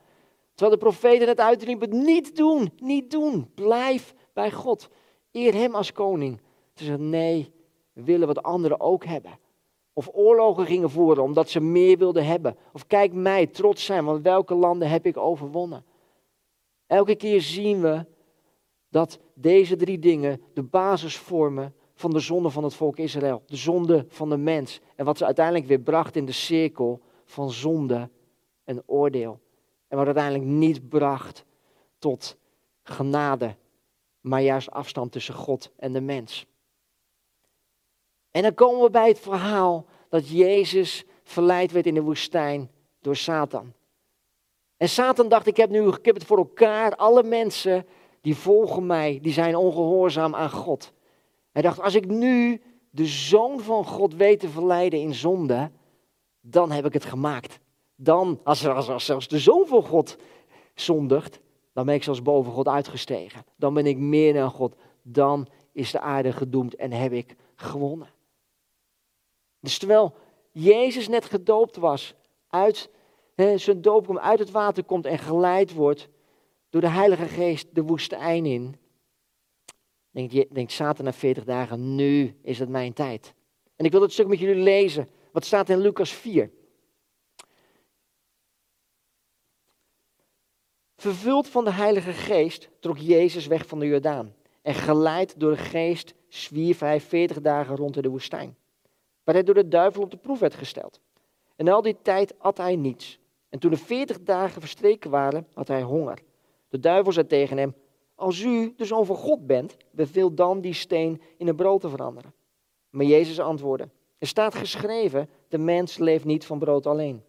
Terwijl 0.54 0.78
de 0.78 0.84
profeten 0.84 1.28
het 1.28 1.40
uitriepen, 1.40 2.04
niet 2.04 2.36
doen, 2.36 2.72
niet 2.76 3.10
doen. 3.10 3.50
Blijf 3.54 4.14
bij 4.32 4.50
God. 4.50 4.88
Eer 5.32 5.54
hem 5.54 5.74
als 5.74 5.92
koning. 5.92 6.40
Ze 6.74 6.84
zeiden, 6.84 7.10
nee, 7.10 7.52
we 7.92 8.02
willen 8.02 8.26
wat 8.26 8.42
anderen 8.42 8.80
ook 8.80 9.04
hebben. 9.04 9.40
Of 9.92 10.08
oorlogen 10.12 10.66
gingen 10.66 10.90
voeren 10.90 11.22
omdat 11.22 11.50
ze 11.50 11.60
meer 11.60 11.98
wilden 11.98 12.26
hebben. 12.26 12.56
Of 12.72 12.86
kijk 12.86 13.12
mij, 13.12 13.46
trots 13.46 13.84
zijn, 13.84 14.04
want 14.04 14.22
welke 14.22 14.54
landen 14.54 14.88
heb 14.88 15.06
ik 15.06 15.16
overwonnen. 15.16 15.84
Elke 16.86 17.14
keer 17.14 17.40
zien 17.40 17.80
we 17.80 18.06
dat 18.88 19.18
deze 19.34 19.76
drie 19.76 19.98
dingen 19.98 20.40
de 20.54 20.62
basis 20.62 21.16
vormen 21.16 21.74
van 21.94 22.10
de 22.10 22.20
zonde 22.20 22.50
van 22.50 22.64
het 22.64 22.74
volk 22.74 22.98
Israël. 22.98 23.42
De 23.46 23.56
zonde 23.56 24.04
van 24.08 24.28
de 24.28 24.36
mens. 24.36 24.80
En 24.96 25.04
wat 25.04 25.18
ze 25.18 25.24
uiteindelijk 25.24 25.66
weer 25.66 25.80
bracht 25.80 26.16
in 26.16 26.24
de 26.24 26.32
cirkel 26.32 27.00
van 27.24 27.50
zonde 27.50 28.10
en 28.64 28.82
oordeel. 28.86 29.40
En 29.88 29.96
wat 29.96 30.06
uiteindelijk 30.06 30.44
niet 30.44 30.88
bracht 30.88 31.44
tot 31.98 32.36
genade, 32.82 33.56
maar 34.20 34.42
juist 34.42 34.70
afstand 34.70 35.12
tussen 35.12 35.34
God 35.34 35.72
en 35.76 35.92
de 35.92 36.00
mens. 36.00 36.46
En 38.32 38.42
dan 38.42 38.54
komen 38.54 38.82
we 38.82 38.90
bij 38.90 39.08
het 39.08 39.18
verhaal 39.18 39.86
dat 40.08 40.28
Jezus 40.28 41.04
verleid 41.22 41.72
werd 41.72 41.86
in 41.86 41.94
de 41.94 42.02
woestijn 42.02 42.70
door 43.00 43.16
Satan. 43.16 43.72
En 44.76 44.88
Satan 44.88 45.28
dacht, 45.28 45.46
ik 45.46 45.56
heb 45.56 45.70
nu 45.70 45.88
ik 45.88 46.04
heb 46.04 46.14
het 46.14 46.24
voor 46.24 46.38
elkaar, 46.38 46.96
alle 46.96 47.22
mensen 47.22 47.86
die 48.20 48.36
volgen 48.36 48.86
mij, 48.86 49.18
die 49.22 49.32
zijn 49.32 49.56
ongehoorzaam 49.56 50.34
aan 50.34 50.50
God. 50.50 50.92
Hij 51.52 51.62
dacht, 51.62 51.80
als 51.80 51.94
ik 51.94 52.06
nu 52.06 52.62
de 52.90 53.06
zoon 53.06 53.60
van 53.60 53.84
God 53.84 54.14
weet 54.14 54.40
te 54.40 54.48
verleiden 54.48 55.00
in 55.00 55.14
zonde, 55.14 55.70
dan 56.40 56.70
heb 56.70 56.86
ik 56.86 56.92
het 56.92 57.04
gemaakt. 57.04 57.58
Dan, 57.96 58.40
als, 58.44 58.66
als, 58.66 58.88
als 58.88 59.04
zelfs 59.04 59.28
de 59.28 59.38
zoon 59.38 59.66
van 59.66 59.82
God 59.82 60.16
zondigt, 60.74 61.40
dan 61.72 61.86
ben 61.86 61.94
ik 61.94 62.02
zelfs 62.02 62.22
boven 62.22 62.52
God 62.52 62.68
uitgestegen. 62.68 63.44
Dan 63.56 63.74
ben 63.74 63.86
ik 63.86 63.96
meer 63.98 64.32
dan 64.32 64.50
God. 64.50 64.74
Dan 65.02 65.48
is 65.72 65.90
de 65.90 66.00
aarde 66.00 66.32
gedoemd 66.32 66.74
en 66.74 66.92
heb 66.92 67.12
ik 67.12 67.36
gewonnen. 67.54 68.08
Dus 69.62 69.78
terwijl 69.78 70.14
Jezus 70.50 71.08
net 71.08 71.24
gedoopt 71.24 71.76
was, 71.76 72.14
uit 72.48 72.90
zijn 73.56 73.82
doop 73.82 74.06
komt, 74.06 74.18
uit 74.18 74.38
het 74.38 74.50
water 74.50 74.84
komt 74.84 75.06
en 75.06 75.18
geleid 75.18 75.72
wordt 75.72 76.08
door 76.70 76.80
de 76.80 76.88
Heilige 76.88 77.26
Geest 77.26 77.74
de 77.74 77.82
woestijn 77.82 78.46
in, 78.46 78.76
denkt, 80.10 80.54
denkt 80.54 80.72
Satan 80.72 81.04
na 81.04 81.12
40 81.12 81.44
dagen, 81.44 81.94
nu 81.94 82.38
is 82.42 82.58
het 82.58 82.68
mijn 82.68 82.92
tijd. 82.92 83.34
En 83.76 83.84
ik 83.84 83.92
wil 83.92 84.02
het 84.02 84.12
stuk 84.12 84.26
met 84.26 84.38
jullie 84.38 84.62
lezen. 84.62 85.08
Wat 85.32 85.44
staat 85.44 85.68
in 85.68 85.78
Lucas 85.78 86.12
4? 86.12 86.50
Vervuld 90.96 91.48
van 91.48 91.64
de 91.64 91.72
Heilige 91.72 92.12
Geest 92.12 92.70
trok 92.80 92.98
Jezus 92.98 93.46
weg 93.46 93.66
van 93.66 93.78
de 93.78 93.86
Jordaan. 93.86 94.34
En 94.62 94.74
geleid 94.74 95.40
door 95.40 95.50
de 95.50 95.56
Geest 95.56 96.14
zwierf 96.28 96.78
hij 96.78 97.00
40 97.00 97.40
dagen 97.40 97.76
rond 97.76 97.96
in 97.96 98.02
de 98.02 98.08
woestijn. 98.08 98.56
Waar 99.24 99.34
hij 99.34 99.44
door 99.44 99.54
de 99.54 99.68
duivel 99.68 100.02
op 100.02 100.10
de 100.10 100.16
proef 100.16 100.38
werd 100.38 100.54
gesteld. 100.54 101.00
En 101.56 101.68
al 101.68 101.82
die 101.82 101.96
tijd 102.02 102.38
at 102.38 102.56
hij 102.56 102.76
niets. 102.76 103.18
En 103.48 103.58
toen 103.58 103.70
de 103.70 103.76
40 103.76 104.22
dagen 104.22 104.60
verstreken 104.60 105.10
waren, 105.10 105.46
had 105.54 105.68
hij 105.68 105.82
honger. 105.82 106.18
De 106.68 106.80
duivel 106.80 107.12
zei 107.12 107.26
tegen 107.26 107.58
hem: 107.58 107.74
Als 108.14 108.40
u 108.40 108.74
de 108.76 108.84
zoon 108.84 109.06
van 109.06 109.16
God 109.16 109.46
bent, 109.46 109.76
beveel 109.90 110.34
dan 110.34 110.60
die 110.60 110.72
steen 110.72 111.20
in 111.36 111.48
een 111.48 111.56
brood 111.56 111.80
te 111.80 111.88
veranderen. 111.88 112.34
Maar 112.90 113.06
Jezus 113.06 113.40
antwoordde: 113.40 113.88
Er 114.18 114.26
staat 114.26 114.54
geschreven: 114.54 115.28
De 115.48 115.58
mens 115.58 115.98
leeft 115.98 116.24
niet 116.24 116.46
van 116.46 116.58
brood 116.58 116.86
alleen. 116.86 117.22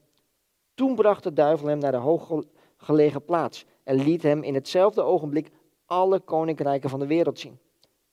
Toen 0.74 0.96
bracht 0.96 1.24
de 1.24 1.34
duivel 1.34 1.68
hem 1.68 1.78
naar 1.78 1.92
de 1.92 1.98
hooggelegen 1.98 3.26
plaats 3.26 3.66
en 3.84 3.96
liet 3.96 4.24
hem 4.24 4.44
in 4.44 4.54
hetzelfde 4.54 5.02
ogenblik 5.02 5.50
alle 5.86 6.20
koninkrijken 6.20 6.90
van 6.90 7.00
de 7.00 7.08
wereld 7.08 7.40
zien. 7.40 7.60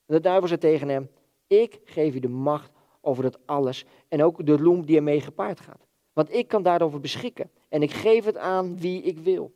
De 0.05 0.19
duivel 0.19 0.47
zei 0.47 0.59
tegen 0.59 0.89
hem: 0.89 1.09
Ik 1.47 1.79
geef 1.83 2.15
u 2.15 2.19
de 2.19 2.29
macht 2.29 2.71
over 3.01 3.23
het 3.23 3.37
alles 3.45 3.85
en 4.07 4.23
ook 4.23 4.45
de 4.45 4.55
roem 4.55 4.85
die 4.85 4.97
ermee 4.97 5.21
gepaard 5.21 5.59
gaat. 5.59 5.87
Want 6.13 6.33
ik 6.33 6.47
kan 6.47 6.63
daarover 6.63 6.99
beschikken 6.99 7.49
en 7.69 7.81
ik 7.81 7.91
geef 7.91 8.25
het 8.25 8.37
aan 8.37 8.77
wie 8.77 9.01
ik 9.01 9.19
wil. 9.19 9.51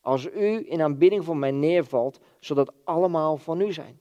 Als 0.00 0.26
u 0.26 0.70
in 0.70 0.82
aanbidding 0.82 1.24
voor 1.24 1.36
mij 1.36 1.50
neervalt, 1.50 2.20
zodat 2.40 2.72
allemaal 2.84 3.36
van 3.36 3.60
u 3.60 3.72
zijn. 3.72 4.00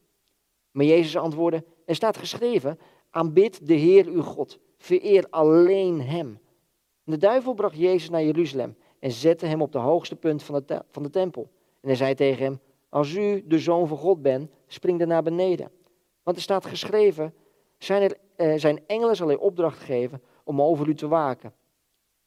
Maar 0.72 0.86
Jezus 0.86 1.18
antwoordde, 1.18 1.63
er 1.86 1.96
staat 1.96 2.18
geschreven, 2.18 2.80
aanbid 3.10 3.68
de 3.68 3.74
Heer 3.74 4.06
uw 4.06 4.22
God, 4.22 4.60
vereer 4.77 5.27
alleen 5.30 6.01
Hem. 6.01 6.39
De 7.04 7.18
duivel 7.18 7.54
bracht 7.54 7.77
Jezus 7.77 8.10
naar 8.10 8.24
Jeruzalem 8.24 8.75
en 9.00 9.12
zette 9.12 9.46
hem 9.46 9.62
op 9.62 9.72
de 9.72 9.77
hoogste 9.77 10.16
punt 10.16 10.44
van 10.44 10.63
de, 10.66 10.84
van 10.89 11.04
de 11.04 11.10
tempel. 11.10 11.50
En 11.82 11.88
hij 11.88 11.96
zei 11.96 12.16
tegen 12.16 12.44
hem, 12.44 12.60
als 12.89 13.16
u 13.16 13.44
de 13.48 13.60
zoon 13.60 13.88
van 13.88 13.98
God 13.98 14.22
bent, 14.22 14.50
spring 14.68 15.01
er 15.01 15.08
naar 15.08 15.24
beneden. 15.24 15.72
Want 16.24 16.38
er 16.38 16.44
staat 16.44 16.66
geschreven, 16.66 17.34
zijn, 17.77 18.01
er, 18.01 18.18
zijn 18.38 18.84
engelen 18.88 19.15
zal 19.15 19.27
hij 19.27 19.38
opdracht 19.38 19.79
geven 19.79 20.22
om 20.44 20.62
over 20.62 20.88
u 20.88 20.96
te 20.96 21.08
waken. 21.08 21.53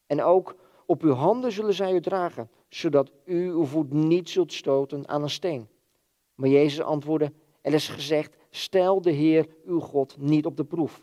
En 0.07 0.23
ook 0.23 0.57
op 0.87 1.03
uw 1.03 1.13
handen 1.13 1.53
zullen 1.53 1.75
zij 1.75 1.93
u 1.93 2.01
dragen, 2.01 2.51
zodat 2.69 3.11
u 3.25 3.51
uw 3.51 3.65
voet 3.65 3.93
niet 3.93 4.29
zult 4.29 4.53
stoten 4.53 5.09
aan 5.09 5.23
een 5.23 5.31
steen. 5.31 5.69
Maar 6.35 6.49
Jezus 6.49 6.81
antwoordde, 6.85 7.33
er 7.61 7.75
is 7.75 7.89
gezegd, 7.89 8.37
stel 8.51 9.01
de 9.01 9.11
Heer 9.11 9.47
uw 9.65 9.81
God 9.81 10.17
niet 10.19 10.47
op 10.47 10.57
de 10.57 10.65
proef. 10.65 11.03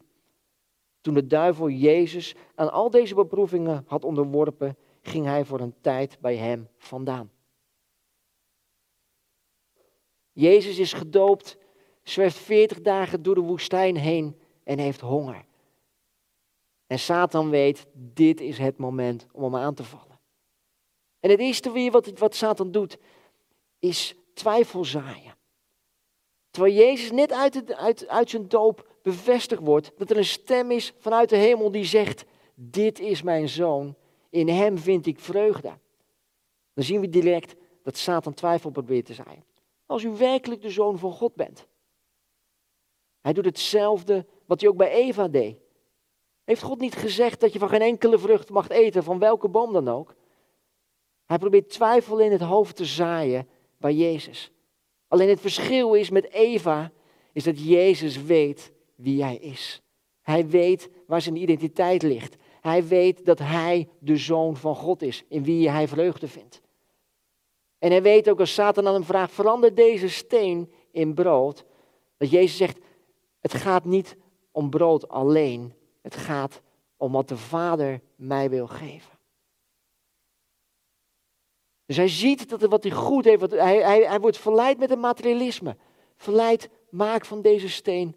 Toen 1.02 1.14
de 1.14 1.28
duivel 1.28 1.70
Jezus 1.70 2.36
aan 2.56 2.72
al 2.72 2.90
deze 2.90 3.16
beproevingen 3.16 3.84
had 3.88 4.04
onderworpen, 4.04 4.78
ging 5.02 5.26
hij 5.26 5.46
voor 5.46 5.60
een 5.60 5.76
tijd 5.82 6.18
bij 6.20 6.36
hem 6.36 6.68
vandaan. 6.78 7.32
Jezus 10.32 10.78
is 10.78 10.94
gedoopt, 10.94 11.58
zwerft 12.04 12.38
veertig 12.38 12.82
dagen 12.82 13.24
door 13.24 13.36
de 13.36 13.42
woestijn 13.42 13.96
heen 13.96 14.36
en 14.68 14.80
heeft 14.80 15.02
honger. 15.02 15.46
En 16.88 17.00
Satan 17.00 17.50
weet, 17.50 17.86
dit 17.94 18.42
is 18.42 18.58
het 18.58 18.78
moment 18.78 19.26
om 19.32 19.44
hem 19.44 19.56
aan 19.56 19.74
te 19.74 19.84
vallen. 19.84 20.20
En 21.20 21.30
het 21.30 21.40
eerste 21.40 21.90
wat, 21.92 22.20
wat 22.20 22.36
Satan 22.36 22.72
doet, 22.72 22.98
is 23.80 24.16
twijfel 24.34 24.86
zaaien. 24.86 25.36
Terwijl 26.50 26.76
Jezus 26.76 27.12
net 27.12 27.32
uit, 27.32 27.54
het, 27.54 27.74
uit, 27.74 28.08
uit 28.08 28.30
zijn 28.30 28.48
doop 28.48 28.88
bevestigd 29.02 29.62
wordt 29.62 29.92
dat 29.98 30.10
er 30.10 30.18
een 30.18 30.26
stem 30.26 30.72
is 30.72 30.94
vanuit 30.98 31.30
de 31.30 31.36
hemel 31.36 31.72
die 31.72 31.86
zegt, 31.86 32.26
dit 32.56 33.00
is 33.00 33.22
mijn 33.22 33.50
zoon, 33.50 33.96
in 34.30 34.48
hem 34.48 34.78
vind 34.78 35.06
ik 35.06 35.20
vreugde. 35.20 35.78
Dan 36.74 36.84
zien 36.84 37.02
we 37.02 37.10
direct 37.10 37.56
dat 37.84 37.98
Satan 37.98 38.34
twijfel 38.34 38.70
probeert 38.70 39.06
te 39.06 39.14
zaaien. 39.14 39.44
Als 39.86 40.04
u 40.04 40.10
werkelijk 40.10 40.62
de 40.62 40.70
zoon 40.70 40.98
van 40.98 41.12
God 41.12 41.36
bent. 41.36 41.68
Hij 43.22 43.34
doet 43.34 43.46
hetzelfde 43.46 44.26
wat 44.48 44.62
hij 44.62 44.70
ook 44.70 44.78
bij 44.78 44.92
Eva 44.92 45.28
deed. 45.28 45.58
Heeft 46.44 46.62
God 46.62 46.80
niet 46.80 46.96
gezegd 46.96 47.40
dat 47.40 47.54
je 47.54 47.60
van 47.60 47.70
geen 47.70 47.82
enkele 47.82 48.20
vrucht 48.20 48.50
mag 48.50 48.70
eten, 48.70 49.04
van 49.04 49.20
welke 49.20 49.48
boom 49.48 49.74
dan 49.74 49.88
ook? 49.88 50.16
Hij 51.26 51.38
probeert 51.38 51.70
twijfel 51.70 52.20
in 52.20 52.32
het 52.32 52.42
hoofd 52.42 52.76
te 52.76 52.86
zaaien 52.86 53.48
bij 53.78 53.94
Jezus. 53.94 54.52
Alleen 55.08 55.30
het 55.30 55.40
verschil 55.40 55.94
is 55.94 56.10
met 56.10 56.32
Eva, 56.32 56.92
is 57.34 57.44
dat 57.44 57.68
Jezus 57.68 58.24
weet 58.24 58.72
wie 58.96 59.24
hij 59.24 59.36
is. 59.36 59.82
Hij 60.22 60.48
weet 60.48 60.90
waar 61.08 61.22
zijn 61.22 61.36
identiteit 61.36 62.02
ligt. 62.04 62.36
Hij 62.62 62.88
weet 62.88 63.26
dat 63.26 63.40
hij 63.40 63.88
de 64.00 64.18
zoon 64.18 64.56
van 64.56 64.76
God 64.76 65.02
is, 65.02 65.24
in 65.28 65.44
wie 65.44 65.70
hij 65.70 65.88
vreugde 65.88 66.28
vindt. 66.28 66.62
En 67.80 67.92
hij 67.92 68.02
weet 68.02 68.30
ook 68.30 68.40
als 68.40 68.54
Satan 68.54 68.88
aan 68.88 68.94
hem 68.94 69.04
vraagt, 69.04 69.34
verander 69.34 69.76
deze 69.76 70.10
steen 70.10 70.72
in 70.92 71.14
brood. 71.14 71.66
Dat 72.18 72.30
Jezus 72.30 72.58
zegt, 72.58 72.80
het 73.40 73.54
gaat 73.54 73.86
niet 73.86 74.18
om 74.58 74.70
brood 74.70 75.10
alleen, 75.10 75.74
het 76.02 76.16
gaat 76.16 76.62
om 76.96 77.12
wat 77.12 77.28
de 77.28 77.38
Vader 77.38 78.02
mij 78.16 78.50
wil 78.50 78.68
geven. 78.68 79.20
Dus 81.86 81.98
hij 81.98 82.08
ziet 82.08 82.50
dat 82.50 82.62
wat 82.62 82.84
hij 82.84 82.92
goed 82.92 83.26
heeft, 83.26 83.52
hij, 83.52 83.78
hij, 83.78 84.02
hij 84.02 84.20
wordt 84.20 84.38
verleid 84.38 84.78
met 84.78 84.90
het 84.90 85.00
materialisme. 85.00 85.78
Verleid, 86.16 86.70
maak 86.90 87.26
van 87.26 87.42
deze 87.42 87.70
steen 87.70 88.16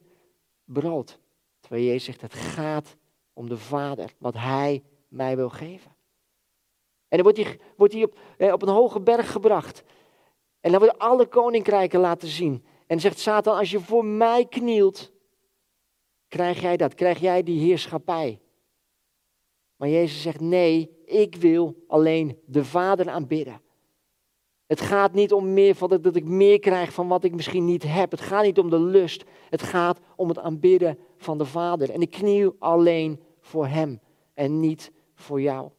brood. 0.64 1.18
Terwijl 1.61 1.85
Jezus 1.85 2.04
zegt, 2.04 2.20
het 2.20 2.35
gaat 2.35 2.97
om 3.32 3.49
de 3.49 3.59
Vader, 3.59 4.14
wat 4.18 4.35
hij 4.35 4.82
mij 5.09 5.37
wil 5.37 5.50
geven. 5.50 5.90
En 7.09 7.18
dan 7.18 7.23
wordt 7.23 7.38
hij, 7.38 7.61
wordt 7.76 7.92
hij 7.92 8.02
op, 8.02 8.16
op 8.52 8.62
een 8.62 8.75
hoge 8.75 9.00
berg 9.00 9.32
gebracht. 9.32 9.82
En 10.61 10.70
dan 10.70 10.80
wordt 10.80 10.99
alle 10.99 11.26
koninkrijken 11.26 12.00
laten 12.00 12.28
zien. 12.28 12.64
En 12.87 13.00
zegt 13.00 13.18
Satan, 13.18 13.56
als 13.56 13.70
je 13.70 13.80
voor 13.80 14.04
mij 14.04 14.47
knielt, 14.47 15.12
krijg 16.31 16.61
jij 16.61 16.77
dat, 16.77 16.95
krijg 16.95 17.19
jij 17.19 17.43
die 17.43 17.61
heerschappij. 17.61 18.41
Maar 19.77 19.89
Jezus 19.89 20.23
zegt, 20.23 20.41
nee, 20.41 20.91
ik 21.05 21.37
wil 21.37 21.85
alleen 21.87 22.39
de 22.47 22.65
Vader 22.65 23.09
aanbidden. 23.09 23.61
Het 24.67 24.81
gaat 24.81 25.13
niet 25.13 25.33
om 25.33 25.53
meer 25.53 25.75
van 25.75 25.89
dat, 25.89 26.17
ik 26.17 26.25
meer 26.25 26.59
krijg 26.59 26.93
van 26.93 27.09
wat 27.09 27.25
ik 27.25 27.35
misschien 27.35 27.65
niet 27.65 27.83
heb. 27.83 28.11
Het 28.11 28.21
gaat 28.21 28.45
niet 28.45 28.59
om 28.59 28.71
de 28.71 28.81
lust. 28.81 29.25
Het 29.49 29.63
gaat 29.63 29.99
om 30.17 30.29
het 30.29 30.39
aanbidden 30.39 30.99
van 31.17 31.39
de 31.39 31.45
Vader. 31.45 31.91
En 31.91 32.01
ik 32.01 32.11
kniel 32.11 32.57
alleen 32.59 33.21
voor 33.41 33.67
Hem 33.67 34.01
en 34.35 34.61
niet 34.61 34.91
voor 35.15 35.41
jou. 35.41 35.71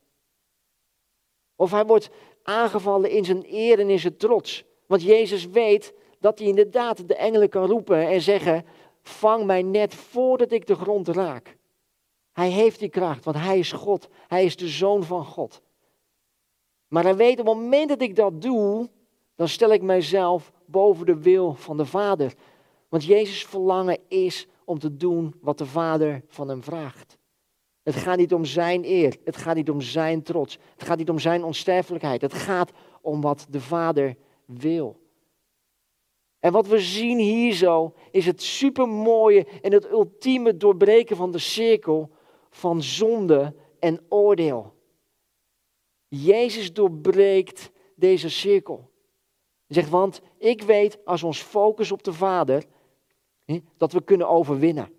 Of 1.55 1.71
hij 1.71 1.85
wordt 1.85 2.09
aangevallen 2.43 3.09
in 3.09 3.25
zijn 3.25 3.43
eer 3.49 3.79
en 3.79 3.89
in 3.89 3.99
zijn 3.99 4.17
trots. 4.17 4.63
Want 4.87 5.03
Jezus 5.03 5.45
weet 5.45 5.93
dat 6.19 6.39
hij 6.39 6.47
inderdaad 6.47 7.07
de 7.07 7.15
engelen 7.15 7.49
kan 7.49 7.69
roepen 7.69 8.07
en 8.07 8.21
zeggen: 8.21 8.65
Vang 9.01 9.45
mij 9.45 9.61
net 9.61 9.95
voordat 9.95 10.51
ik 10.51 10.67
de 10.67 10.75
grond 10.75 11.07
raak. 11.07 11.57
Hij 12.31 12.49
heeft 12.49 12.79
die 12.79 12.89
kracht, 12.89 13.25
want 13.25 13.37
hij 13.37 13.59
is 13.59 13.71
God. 13.71 14.07
Hij 14.27 14.45
is 14.45 14.55
de 14.55 14.67
zoon 14.67 15.03
van 15.03 15.25
God. 15.25 15.61
Maar 16.87 17.03
hij 17.03 17.15
weet 17.15 17.39
op 17.39 17.45
het 17.45 17.55
moment 17.55 17.89
dat 17.89 18.01
ik 18.01 18.15
dat 18.15 18.41
doe, 18.41 18.89
dan 19.35 19.47
stel 19.47 19.71
ik 19.71 19.81
mijzelf 19.81 20.51
boven 20.65 21.05
de 21.05 21.21
wil 21.21 21.53
van 21.53 21.77
de 21.77 21.85
Vader. 21.85 22.33
Want 22.89 23.03
Jezus' 23.03 23.45
verlangen 23.45 23.99
is 24.07 24.47
om 24.65 24.79
te 24.79 24.95
doen 24.97 25.35
wat 25.41 25.57
de 25.57 25.65
Vader 25.65 26.23
van 26.27 26.47
hem 26.47 26.63
vraagt. 26.63 27.17
Het 27.83 27.95
gaat 27.95 28.17
niet 28.17 28.33
om 28.33 28.45
zijn 28.45 28.85
eer, 28.85 29.17
het 29.23 29.37
gaat 29.37 29.55
niet 29.55 29.69
om 29.69 29.81
zijn 29.81 30.23
trots, 30.23 30.57
het 30.73 30.83
gaat 30.83 30.97
niet 30.97 31.09
om 31.09 31.19
zijn 31.19 31.43
onsterfelijkheid. 31.43 32.21
Het 32.21 32.33
gaat 32.33 32.71
om 33.01 33.21
wat 33.21 33.47
de 33.49 33.61
Vader 33.61 34.15
wil. 34.45 34.99
En 36.41 36.51
wat 36.51 36.67
we 36.67 36.79
zien 36.79 37.17
hier 37.17 37.53
zo 37.53 37.93
is 38.11 38.25
het 38.25 38.41
supermooie 38.41 39.47
en 39.61 39.71
het 39.73 39.91
ultieme 39.91 40.57
doorbreken 40.57 41.15
van 41.15 41.31
de 41.31 41.39
cirkel 41.39 42.09
van 42.49 42.83
zonde 42.83 43.55
en 43.79 44.05
oordeel. 44.09 44.73
Jezus 46.07 46.73
doorbreekt 46.73 47.71
deze 47.95 48.29
cirkel. 48.29 48.89
Zegt, 49.67 49.89
want 49.89 50.21
ik 50.37 50.61
weet 50.61 51.05
als 51.05 51.23
ons 51.23 51.41
focussen 51.41 51.95
op 51.95 52.03
de 52.03 52.13
Vader, 52.13 52.65
dat 53.77 53.91
we 53.91 54.03
kunnen 54.03 54.27
overwinnen. 54.27 54.93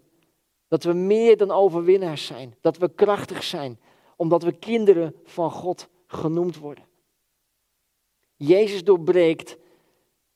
Dat 0.68 0.84
we 0.84 0.92
meer 0.92 1.36
dan 1.36 1.50
overwinnaars 1.50 2.26
zijn. 2.26 2.56
Dat 2.60 2.76
we 2.76 2.94
krachtig 2.94 3.42
zijn, 3.42 3.80
omdat 4.16 4.42
we 4.42 4.52
kinderen 4.52 5.14
van 5.24 5.50
God 5.50 5.88
genoemd 6.06 6.58
worden. 6.58 6.84
Jezus 8.36 8.84
doorbreekt 8.84 9.56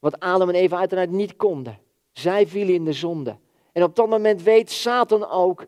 wat 0.06 0.20
Adam 0.20 0.48
en 0.48 0.54
Eva 0.54 0.78
uiteraard 0.78 1.10
niet 1.10 1.36
konden. 1.36 1.78
Zij 2.12 2.46
vielen 2.46 2.74
in 2.74 2.84
de 2.84 2.92
zonde. 2.92 3.38
En 3.72 3.82
op 3.82 3.96
dat 3.96 4.08
moment 4.08 4.42
weet 4.42 4.70
Satan 4.70 5.30
ook, 5.30 5.66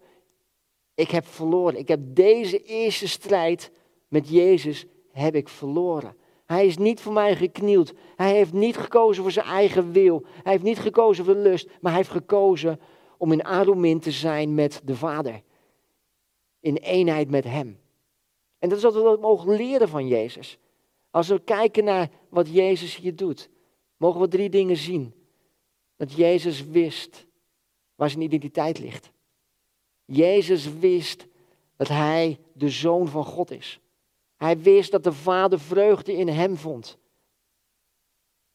ik 0.95 1.11
heb 1.11 1.27
verloren. 1.27 1.79
Ik 1.79 1.89
heb 1.89 2.01
deze 2.03 2.63
eerste 2.63 3.09
strijd 3.09 3.71
met 4.09 4.29
Jezus 4.29 4.87
heb 5.13 5.35
ik 5.35 5.49
verloren. 5.49 6.17
Hij 6.45 6.67
is 6.67 6.77
niet 6.77 7.01
voor 7.01 7.13
mij 7.13 7.37
geknield. 7.37 7.93
Hij 8.17 8.33
heeft 8.33 8.53
niet 8.53 8.77
gekozen 8.77 9.23
voor 9.23 9.33
zijn 9.33 9.47
eigen 9.47 9.93
wil. 9.93 10.25
Hij 10.43 10.53
heeft 10.53 10.65
niet 10.65 10.79
gekozen 10.79 11.25
voor 11.25 11.35
lust, 11.35 11.67
maar 11.67 11.93
hij 11.93 12.01
heeft 12.01 12.13
gekozen 12.13 12.81
om 13.17 13.33
in 13.33 13.45
aromin 13.45 14.01
te 14.01 14.11
zijn 14.11 14.55
met 14.55 14.81
de 14.85 14.97
Vader. 14.97 15.43
In 16.61 16.77
eenheid 16.77 17.31
met 17.31 17.45
Hem. 17.45 17.79
En 18.59 18.69
dat 18.69 18.79
is 18.79 18.85
wat 18.85 18.95
we 18.95 19.19
mogen 19.21 19.57
leren 19.57 19.89
van 19.89 20.07
Jezus. 20.07 20.59
Als 21.11 21.29
we 21.29 21.41
kijken 21.41 21.85
naar 21.85 22.11
wat 22.29 22.49
Jezus 22.49 22.97
hier 22.97 23.17
doet, 23.17 23.51
mogen 23.99 24.21
we 24.21 24.29
drie 24.29 24.51
dingen 24.51 24.77
zien. 24.77 25.15
Dat 25.97 26.13
Jezus 26.13 26.65
wist 26.65 27.27
waar 27.95 28.11
zijn 28.11 28.23
identiteit 28.23 28.79
ligt. 28.79 29.11
Jezus 30.05 30.79
wist 30.79 31.27
dat 31.77 31.89
hij 31.89 32.39
de 32.53 32.69
zoon 32.69 33.09
van 33.09 33.25
God 33.25 33.51
is. 33.51 33.81
Hij 34.37 34.59
wist 34.59 34.91
dat 34.91 35.05
de 35.05 35.13
Vader 35.13 35.61
vreugde 35.61 36.13
in 36.13 36.29
hem 36.29 36.57
vond. 36.57 36.99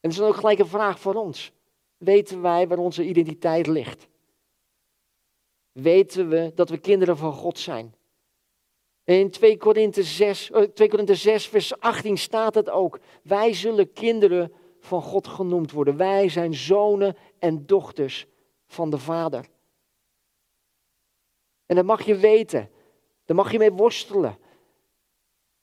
En 0.00 0.10
dat 0.10 0.10
is 0.10 0.16
dan 0.16 0.28
ook 0.28 0.34
gelijk 0.34 0.58
een 0.58 0.66
vraag 0.66 1.00
voor 1.00 1.14
ons. 1.14 1.52
Weten 1.96 2.42
wij 2.42 2.68
waar 2.68 2.78
onze 2.78 3.04
identiteit 3.04 3.66
ligt? 3.66 4.08
Weten 5.72 6.28
we 6.28 6.52
dat 6.54 6.70
we 6.70 6.78
kinderen 6.78 7.16
van 7.16 7.32
God 7.32 7.58
zijn? 7.58 7.94
In 9.04 9.30
2 9.30 9.56
Korinthe 9.56 10.02
6, 10.02 10.50
2 10.74 10.88
Korinthe 10.88 11.14
6, 11.14 11.48
vers 11.48 11.80
18 11.80 12.18
staat 12.18 12.54
het 12.54 12.70
ook. 12.70 13.00
Wij 13.22 13.52
zullen 13.52 13.92
kinderen 13.92 14.52
van 14.84 15.02
God 15.02 15.28
genoemd 15.28 15.72
worden. 15.72 15.96
Wij 15.96 16.28
zijn 16.28 16.54
zonen 16.54 17.16
en 17.38 17.66
dochters 17.66 18.26
van 18.66 18.90
de 18.90 18.98
Vader. 18.98 19.48
En 21.66 21.76
dat 21.76 21.84
mag 21.84 22.02
je 22.02 22.16
weten. 22.16 22.70
Daar 23.24 23.36
mag 23.36 23.52
je 23.52 23.58
mee 23.58 23.72
worstelen. 23.72 24.38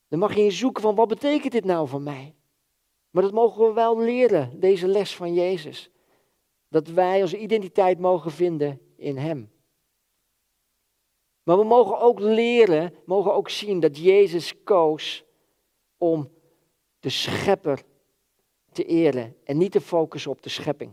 Dan 0.08 0.20
mag 0.20 0.36
je 0.36 0.42
in 0.42 0.52
zoeken 0.52 0.82
van 0.82 0.96
wat 0.96 1.08
betekent 1.08 1.52
dit 1.52 1.66
nou 1.66 1.88
voor 1.88 2.02
mij? 2.02 2.36
Maar 3.10 3.24
dat 3.24 3.32
mogen 3.32 3.68
we 3.68 3.74
wel 3.74 4.00
leren, 4.00 4.60
deze 4.60 4.88
les 4.88 5.16
van 5.16 5.34
Jezus. 5.34 5.92
Dat 6.68 6.88
wij 6.88 7.22
onze 7.22 7.38
identiteit 7.38 8.00
mogen 8.00 8.32
vinden 8.32 8.82
in 8.96 9.18
Hem. 9.18 9.52
Maar 11.44 11.58
we 11.58 11.64
mogen 11.64 12.00
ook 12.00 12.20
leren, 12.20 12.94
mogen 13.06 13.34
ook 13.34 13.50
zien 13.50 13.80
dat 13.80 13.98
Jezus 13.98 14.64
koos 14.64 15.24
om 15.98 16.32
de 17.00 17.10
schepper 17.10 17.84
te 18.72 18.86
eren 18.86 19.36
en 19.44 19.58
niet 19.58 19.72
te 19.72 19.82
focussen 19.82 20.32
op 20.32 20.42
de 20.42 20.50
schepping. 20.50 20.92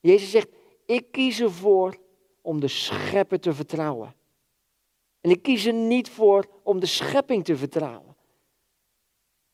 Jezus 0.00 0.30
zegt, 0.30 0.48
ik 0.86 1.12
kies 1.12 1.40
ervoor 1.40 1.96
om 2.40 2.60
de 2.60 2.68
schepper 2.68 3.40
te 3.40 3.52
vertrouwen. 3.52 4.14
En 5.20 5.30
ik 5.30 5.42
kies 5.42 5.64
er 5.64 5.72
niet 5.72 6.10
voor 6.10 6.46
om 6.62 6.80
de 6.80 6.86
schepping 6.86 7.44
te 7.44 7.56
vertrouwen. 7.56 8.16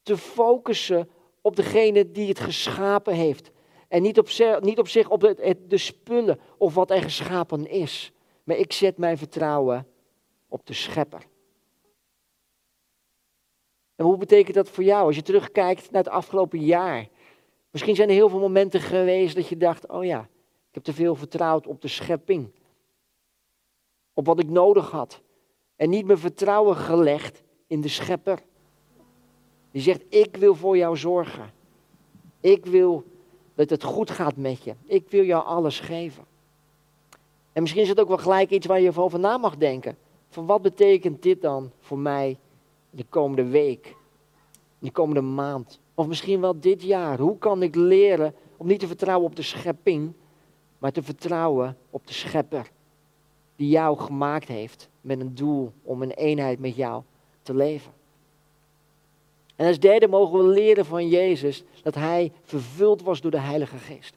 Te 0.02 0.16
focussen 0.16 1.10
op 1.40 1.56
degene 1.56 2.10
die 2.10 2.28
het 2.28 2.40
geschapen 2.40 3.14
heeft. 3.14 3.50
En 3.88 4.02
niet 4.02 4.18
op, 4.18 4.28
niet 4.60 4.78
op 4.78 4.88
zich 4.88 5.08
op 5.08 5.20
de, 5.20 5.56
de 5.68 5.78
spullen 5.78 6.40
of 6.58 6.74
wat 6.74 6.90
er 6.90 7.02
geschapen 7.02 7.66
is. 7.66 8.12
Maar 8.44 8.56
ik 8.56 8.72
zet 8.72 8.98
mijn 8.98 9.18
vertrouwen 9.18 9.86
op 10.48 10.66
de 10.66 10.74
schepper. 10.74 11.26
En 14.02 14.08
hoe 14.08 14.16
betekent 14.16 14.54
dat 14.54 14.68
voor 14.68 14.84
jou 14.84 15.06
als 15.06 15.16
je 15.16 15.22
terugkijkt 15.22 15.90
naar 15.90 16.02
het 16.02 16.12
afgelopen 16.12 16.58
jaar? 16.58 17.08
Misschien 17.70 17.94
zijn 17.94 18.08
er 18.08 18.14
heel 18.14 18.28
veel 18.28 18.38
momenten 18.38 18.80
geweest 18.80 19.34
dat 19.34 19.48
je 19.48 19.56
dacht, 19.56 19.88
oh 19.88 20.04
ja, 20.04 20.20
ik 20.68 20.74
heb 20.74 20.82
te 20.82 20.92
veel 20.92 21.14
vertrouwd 21.14 21.66
op 21.66 21.80
de 21.80 21.88
schepping. 21.88 22.50
Op 24.14 24.26
wat 24.26 24.38
ik 24.38 24.48
nodig 24.48 24.90
had. 24.90 25.20
En 25.76 25.90
niet 25.90 26.06
mijn 26.06 26.18
vertrouwen 26.18 26.76
gelegd 26.76 27.42
in 27.66 27.80
de 27.80 27.88
schepper. 27.88 28.38
Die 29.70 29.82
zegt, 29.82 30.02
ik 30.08 30.36
wil 30.36 30.54
voor 30.54 30.76
jou 30.76 30.96
zorgen. 30.96 31.50
Ik 32.40 32.66
wil 32.66 33.04
dat 33.54 33.70
het 33.70 33.84
goed 33.84 34.10
gaat 34.10 34.36
met 34.36 34.62
je. 34.62 34.74
Ik 34.84 35.10
wil 35.10 35.24
jou 35.24 35.44
alles 35.44 35.80
geven. 35.80 36.24
En 37.52 37.62
misschien 37.62 37.82
is 37.82 37.88
het 37.88 38.00
ook 38.00 38.08
wel 38.08 38.18
gelijk 38.18 38.50
iets 38.50 38.66
waar 38.66 38.80
je 38.80 39.00
over 39.00 39.18
na 39.18 39.38
mag 39.38 39.56
denken. 39.56 39.96
Van 40.28 40.46
wat 40.46 40.62
betekent 40.62 41.22
dit 41.22 41.42
dan 41.42 41.70
voor 41.80 41.98
mij 41.98 42.38
de 42.92 43.04
komende 43.08 43.46
week? 43.46 43.96
De 44.78 44.90
komende 44.90 45.20
maand? 45.20 45.80
Of 45.94 46.06
misschien 46.06 46.40
wel 46.40 46.60
dit 46.60 46.82
jaar? 46.82 47.18
Hoe 47.18 47.38
kan 47.38 47.62
ik 47.62 47.74
leren 47.74 48.34
om 48.56 48.66
niet 48.66 48.80
te 48.80 48.86
vertrouwen 48.86 49.28
op 49.28 49.36
de 49.36 49.42
schepping, 49.42 50.12
maar 50.78 50.92
te 50.92 51.02
vertrouwen 51.02 51.76
op 51.90 52.06
de 52.06 52.12
schepper? 52.12 52.70
Die 53.56 53.68
jou 53.68 53.98
gemaakt 53.98 54.48
heeft 54.48 54.88
met 55.00 55.20
een 55.20 55.34
doel 55.34 55.72
om 55.82 56.02
in 56.02 56.10
eenheid 56.10 56.58
met 56.58 56.76
jou 56.76 57.02
te 57.42 57.54
leven. 57.54 57.92
En 59.56 59.66
als 59.66 59.78
derde 59.78 60.08
mogen 60.08 60.38
we 60.38 60.44
leren 60.44 60.86
van 60.86 61.08
Jezus 61.08 61.64
dat 61.82 61.94
hij 61.94 62.32
vervuld 62.42 63.02
was 63.02 63.20
door 63.20 63.30
de 63.30 63.40
Heilige 63.40 63.78
Geest. 63.78 64.14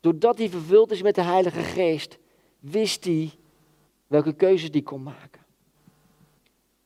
Doordat 0.00 0.38
hij 0.38 0.48
vervuld 0.48 0.90
is 0.90 1.02
met 1.02 1.14
de 1.14 1.22
Heilige 1.22 1.60
Geest, 1.60 2.18
wist 2.58 3.04
hij 3.04 3.30
welke 4.06 4.32
keuzes 4.32 4.68
hij 4.72 4.82
kon 4.82 5.02
maken. 5.02 5.43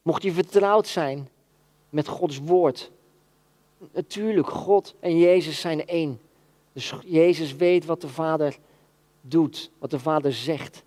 Mocht 0.08 0.22
hij 0.22 0.32
vertrouwd 0.32 0.86
zijn 0.86 1.28
met 1.90 2.08
Gods 2.08 2.38
woord. 2.38 2.90
Natuurlijk, 3.92 4.48
God 4.48 4.94
en 5.00 5.18
Jezus 5.18 5.60
zijn 5.60 5.86
één. 5.86 6.20
Dus 6.72 6.94
Jezus 7.04 7.56
weet 7.56 7.84
wat 7.84 8.00
de 8.00 8.08
Vader 8.08 8.56
doet, 9.20 9.70
wat 9.78 9.90
de 9.90 9.98
Vader 9.98 10.32
zegt. 10.32 10.84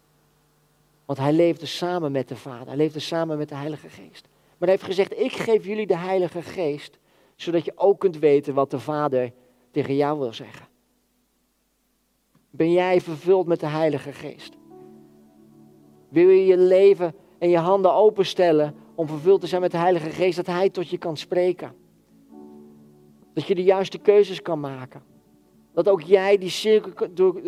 Want 1.05 1.19
hij 1.19 1.34
leefde 1.34 1.65
samen 1.65 2.12
met 2.12 2.27
de 2.27 2.36
Vader, 2.36 2.67
hij 2.67 2.75
leefde 2.75 2.99
samen 2.99 3.38
met 3.38 3.49
de 3.49 3.55
Heilige 3.55 3.89
Geest. 3.89 4.27
Maar 4.57 4.69
hij 4.69 4.69
heeft 4.69 4.84
gezegd, 4.84 5.19
ik 5.19 5.31
geef 5.31 5.65
jullie 5.65 5.88
de 5.88 5.97
Heilige 5.97 6.41
Geest, 6.41 6.97
zodat 7.36 7.65
je 7.65 7.73
ook 7.75 7.99
kunt 7.99 8.19
weten 8.19 8.53
wat 8.53 8.71
de 8.71 8.79
Vader 8.79 9.31
tegen 9.71 9.95
jou 9.95 10.19
wil 10.19 10.34
zeggen. 10.34 10.67
Ben 12.49 12.71
jij 12.71 13.01
vervuld 13.01 13.47
met 13.47 13.60
de 13.60 13.67
Heilige 13.67 14.12
Geest? 14.12 14.53
Wil 16.10 16.29
je 16.29 16.45
je 16.45 16.57
leven 16.57 17.15
en 17.38 17.49
je 17.49 17.57
handen 17.57 17.93
openstellen 17.93 18.81
om 19.01 19.07
vervuld 19.07 19.41
te 19.41 19.47
zijn 19.47 19.61
met 19.61 19.71
de 19.71 19.77
Heilige 19.77 20.09
Geest, 20.09 20.35
dat 20.35 20.45
Hij 20.45 20.69
tot 20.69 20.89
je 20.89 20.97
kan 20.97 21.17
spreken? 21.17 21.73
Dat 23.33 23.45
je 23.47 23.55
de 23.55 23.63
juiste 23.63 23.97
keuzes 23.97 24.41
kan 24.41 24.59
maken. 24.59 25.01
Dat 25.73 25.89
ook 25.89 26.01
jij 26.01 26.37
die 26.37 26.49
cirkel 26.49 26.91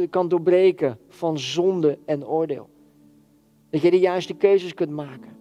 kan 0.09 0.27
doorbreken 0.27 0.99
van 1.09 1.39
zonde 1.39 1.97
en 2.05 2.27
oordeel. 2.27 2.69
Dat 3.69 3.81
je 3.81 3.91
de 3.91 3.99
juiste 3.99 4.33
keuzes 4.33 4.73
kunt 4.73 4.91
maken. 4.91 5.37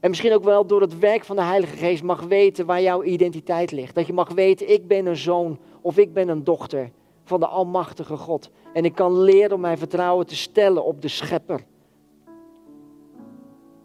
En 0.00 0.08
misschien 0.08 0.32
ook 0.32 0.44
wel 0.44 0.66
door 0.66 0.80
het 0.80 0.98
werk 0.98 1.24
van 1.24 1.36
de 1.36 1.42
Heilige 1.42 1.76
Geest 1.76 2.02
mag 2.02 2.22
weten 2.22 2.66
waar 2.66 2.82
jouw 2.82 3.02
identiteit 3.02 3.70
ligt. 3.72 3.94
Dat 3.94 4.06
je 4.06 4.12
mag 4.12 4.32
weten, 4.32 4.72
ik 4.72 4.86
ben 4.86 5.06
een 5.06 5.16
zoon 5.16 5.58
of 5.80 5.98
ik 5.98 6.12
ben 6.12 6.28
een 6.28 6.44
dochter 6.44 6.90
van 7.24 7.40
de 7.40 7.46
Almachtige 7.46 8.16
God. 8.16 8.50
En 8.72 8.84
ik 8.84 8.94
kan 8.94 9.20
leren 9.20 9.52
om 9.52 9.60
mijn 9.60 9.78
vertrouwen 9.78 10.26
te 10.26 10.36
stellen 10.36 10.84
op 10.84 11.02
de 11.02 11.08
Schepper. 11.08 11.64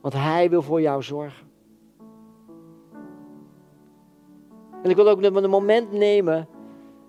Want 0.02 0.14
Hij 0.14 0.50
wil 0.50 0.62
voor 0.62 0.82
jou 0.82 1.04
zorgen. 1.04 1.51
En 4.84 4.90
ik 4.90 4.96
wil 4.96 5.10
ook 5.10 5.22
een 5.22 5.50
moment 5.50 5.92
nemen, 5.92 6.48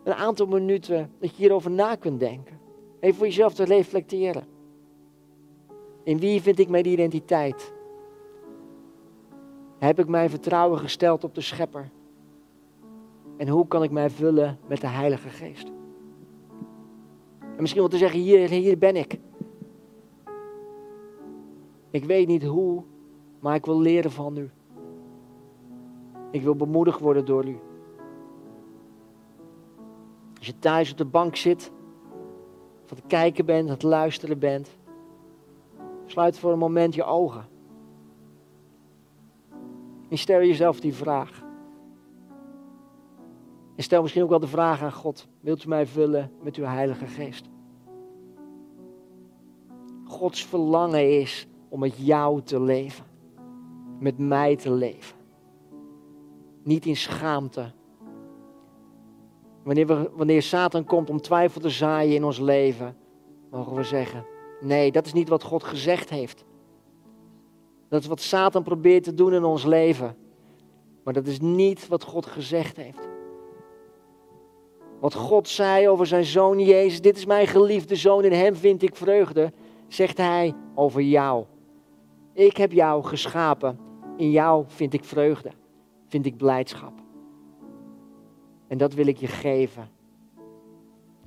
een 0.05 0.15
aantal 0.15 0.47
minuten, 0.47 1.11
dat 1.19 1.31
je 1.31 1.37
hierover 1.37 1.71
na 1.71 1.95
kunt 1.95 2.21
denken. 2.21 2.61
Even 3.01 3.17
voor 3.17 3.27
jezelf 3.27 3.55
te 3.55 3.65
reflecteren. 3.65 4.45
In 6.03 6.19
wie 6.19 6.43
vind 6.43 6.59
ik 6.59 6.69
mijn 6.69 6.87
identiteit? 6.87 7.73
Heb 9.79 9.99
ik 9.99 10.09
mijn 10.09 10.31
vertrouwen 10.31 10.79
gesteld 10.79 11.25
op 11.25 11.35
de 11.35 11.41
Schepper? 11.41 11.91
En 13.37 13.49
hoe 13.49 13.67
kan 13.67 13.83
ik 13.83 13.91
mij 13.91 14.11
vullen 14.11 14.59
met 14.67 14.81
de 14.81 14.87
Heilige 14.87 15.29
Geest? 15.29 15.73
En 17.41 17.61
misschien 17.61 17.81
wel 17.81 17.91
te 17.91 17.97
zeggen, 17.97 18.21
hier, 18.21 18.49
hier 18.49 18.79
ben 18.79 18.97
ik. 18.97 19.19
Ik 21.91 22.05
weet 22.05 22.27
niet 22.27 22.45
hoe, 22.45 22.83
maar 23.41 23.55
ik 23.55 23.67
wil 23.67 23.81
leren 23.81 24.11
van 24.11 24.37
u. 24.37 24.51
Ik 26.33 26.43
wil 26.43 26.55
bemoedigd 26.55 27.01
worden 27.01 27.25
door 27.25 27.47
u. 27.47 27.59
Als 30.37 30.47
je 30.47 30.59
thuis 30.59 30.91
op 30.91 30.97
de 30.97 31.05
bank 31.05 31.37
zit, 31.37 31.73
of 32.85 32.91
aan 32.91 32.97
het 32.97 33.07
kijken 33.07 33.47
bent, 33.47 33.65
aan 33.65 33.75
het 33.75 33.83
luisteren 33.83 34.39
bent, 34.39 34.77
sluit 36.07 36.39
voor 36.39 36.53
een 36.53 36.59
moment 36.59 36.95
je 36.95 37.05
ogen. 37.05 37.45
En 40.09 40.19
stel 40.19 40.39
jezelf 40.39 40.81
die 40.81 40.95
vraag. 40.95 41.43
En 43.77 43.83
stel 43.83 44.03
misschien 44.03 44.23
ook 44.23 44.29
wel 44.29 44.41
de 44.41 44.47
vraag 44.47 44.83
aan 44.83 44.93
God: 44.93 45.29
wilt 45.41 45.65
u 45.65 45.69
mij 45.69 45.87
vullen 45.87 46.31
met 46.41 46.57
uw 46.57 46.65
Heilige 46.65 47.07
Geest? 47.07 47.49
Gods 50.05 50.45
verlangen 50.45 51.21
is 51.21 51.47
om 51.69 51.81
met 51.81 51.97
jou 51.97 52.43
te 52.43 52.61
leven, 52.61 53.05
met 53.99 54.19
mij 54.19 54.57
te 54.57 54.71
leven. 54.71 55.22
Niet 56.63 56.87
in 56.87 56.97
schaamte. 56.97 57.73
Wanneer, 59.63 60.17
wanneer 60.17 60.43
Satan 60.43 60.85
komt 60.85 61.11
om 61.11 61.21
twijfel 61.21 61.61
te 61.61 61.71
zaaien 61.71 62.15
in 62.15 62.25
ons 62.25 62.39
leven, 62.39 62.97
mogen 63.51 63.75
we 63.75 63.83
zeggen: 63.83 64.27
nee, 64.61 64.93
dat 64.93 65.07
is 65.07 65.13
niet 65.13 65.29
wat 65.29 65.43
God 65.43 65.65
gezegd 65.65 66.11
heeft. 66.11 66.45
Dat 67.89 68.01
is 68.01 68.07
wat 68.07 68.21
Satan 68.21 68.63
probeert 68.63 69.05
te 69.05 69.15
doen 69.15 69.33
in 69.33 69.45
ons 69.45 69.65
leven. 69.65 70.17
Maar 71.05 71.15
dat 71.15 71.27
is 71.27 71.41
niet 71.41 71.89
wat 71.89 72.05
God 72.05 72.27
gezegd 72.27 72.77
heeft. 72.77 73.09
Wat 75.01 75.15
God 75.15 75.49
zei 75.49 75.89
over 75.89 76.07
zijn 76.07 76.25
zoon 76.25 76.59
Jezus, 76.59 77.01
dit 77.01 77.17
is 77.17 77.27
mijn 77.27 77.47
geliefde 77.47 77.97
zoon, 77.97 78.25
in 78.25 78.33
hem 78.33 78.57
vind 78.57 78.83
ik 78.83 78.97
vreugde, 78.97 79.53
zegt 79.89 80.17
hij 80.17 80.55
over 80.75 81.01
jou. 81.01 81.45
Ik 82.33 82.57
heb 82.57 82.73
jou 82.73 83.05
geschapen, 83.05 83.79
in 84.17 84.31
jou 84.31 84.65
vind 84.67 84.93
ik 84.93 85.05
vreugde, 85.05 85.51
vind 86.13 86.27
ik 86.27 86.37
blijdschap. 86.37 86.93
En 88.69 88.79
dat 88.79 88.95
wil 88.95 89.07
ik 89.07 89.17
je 89.17 89.27
geven. 89.27 89.89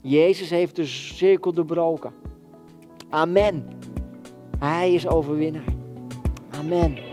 Jezus 0.01 0.49
heeft 0.49 0.75
de 0.75 0.85
cirkel 0.85 1.53
doorbroken. 1.53 2.13
Amen. 3.09 3.67
Hij 4.59 4.93
is 4.93 5.07
overwinnaar. 5.07 5.73
Amen. 6.49 7.04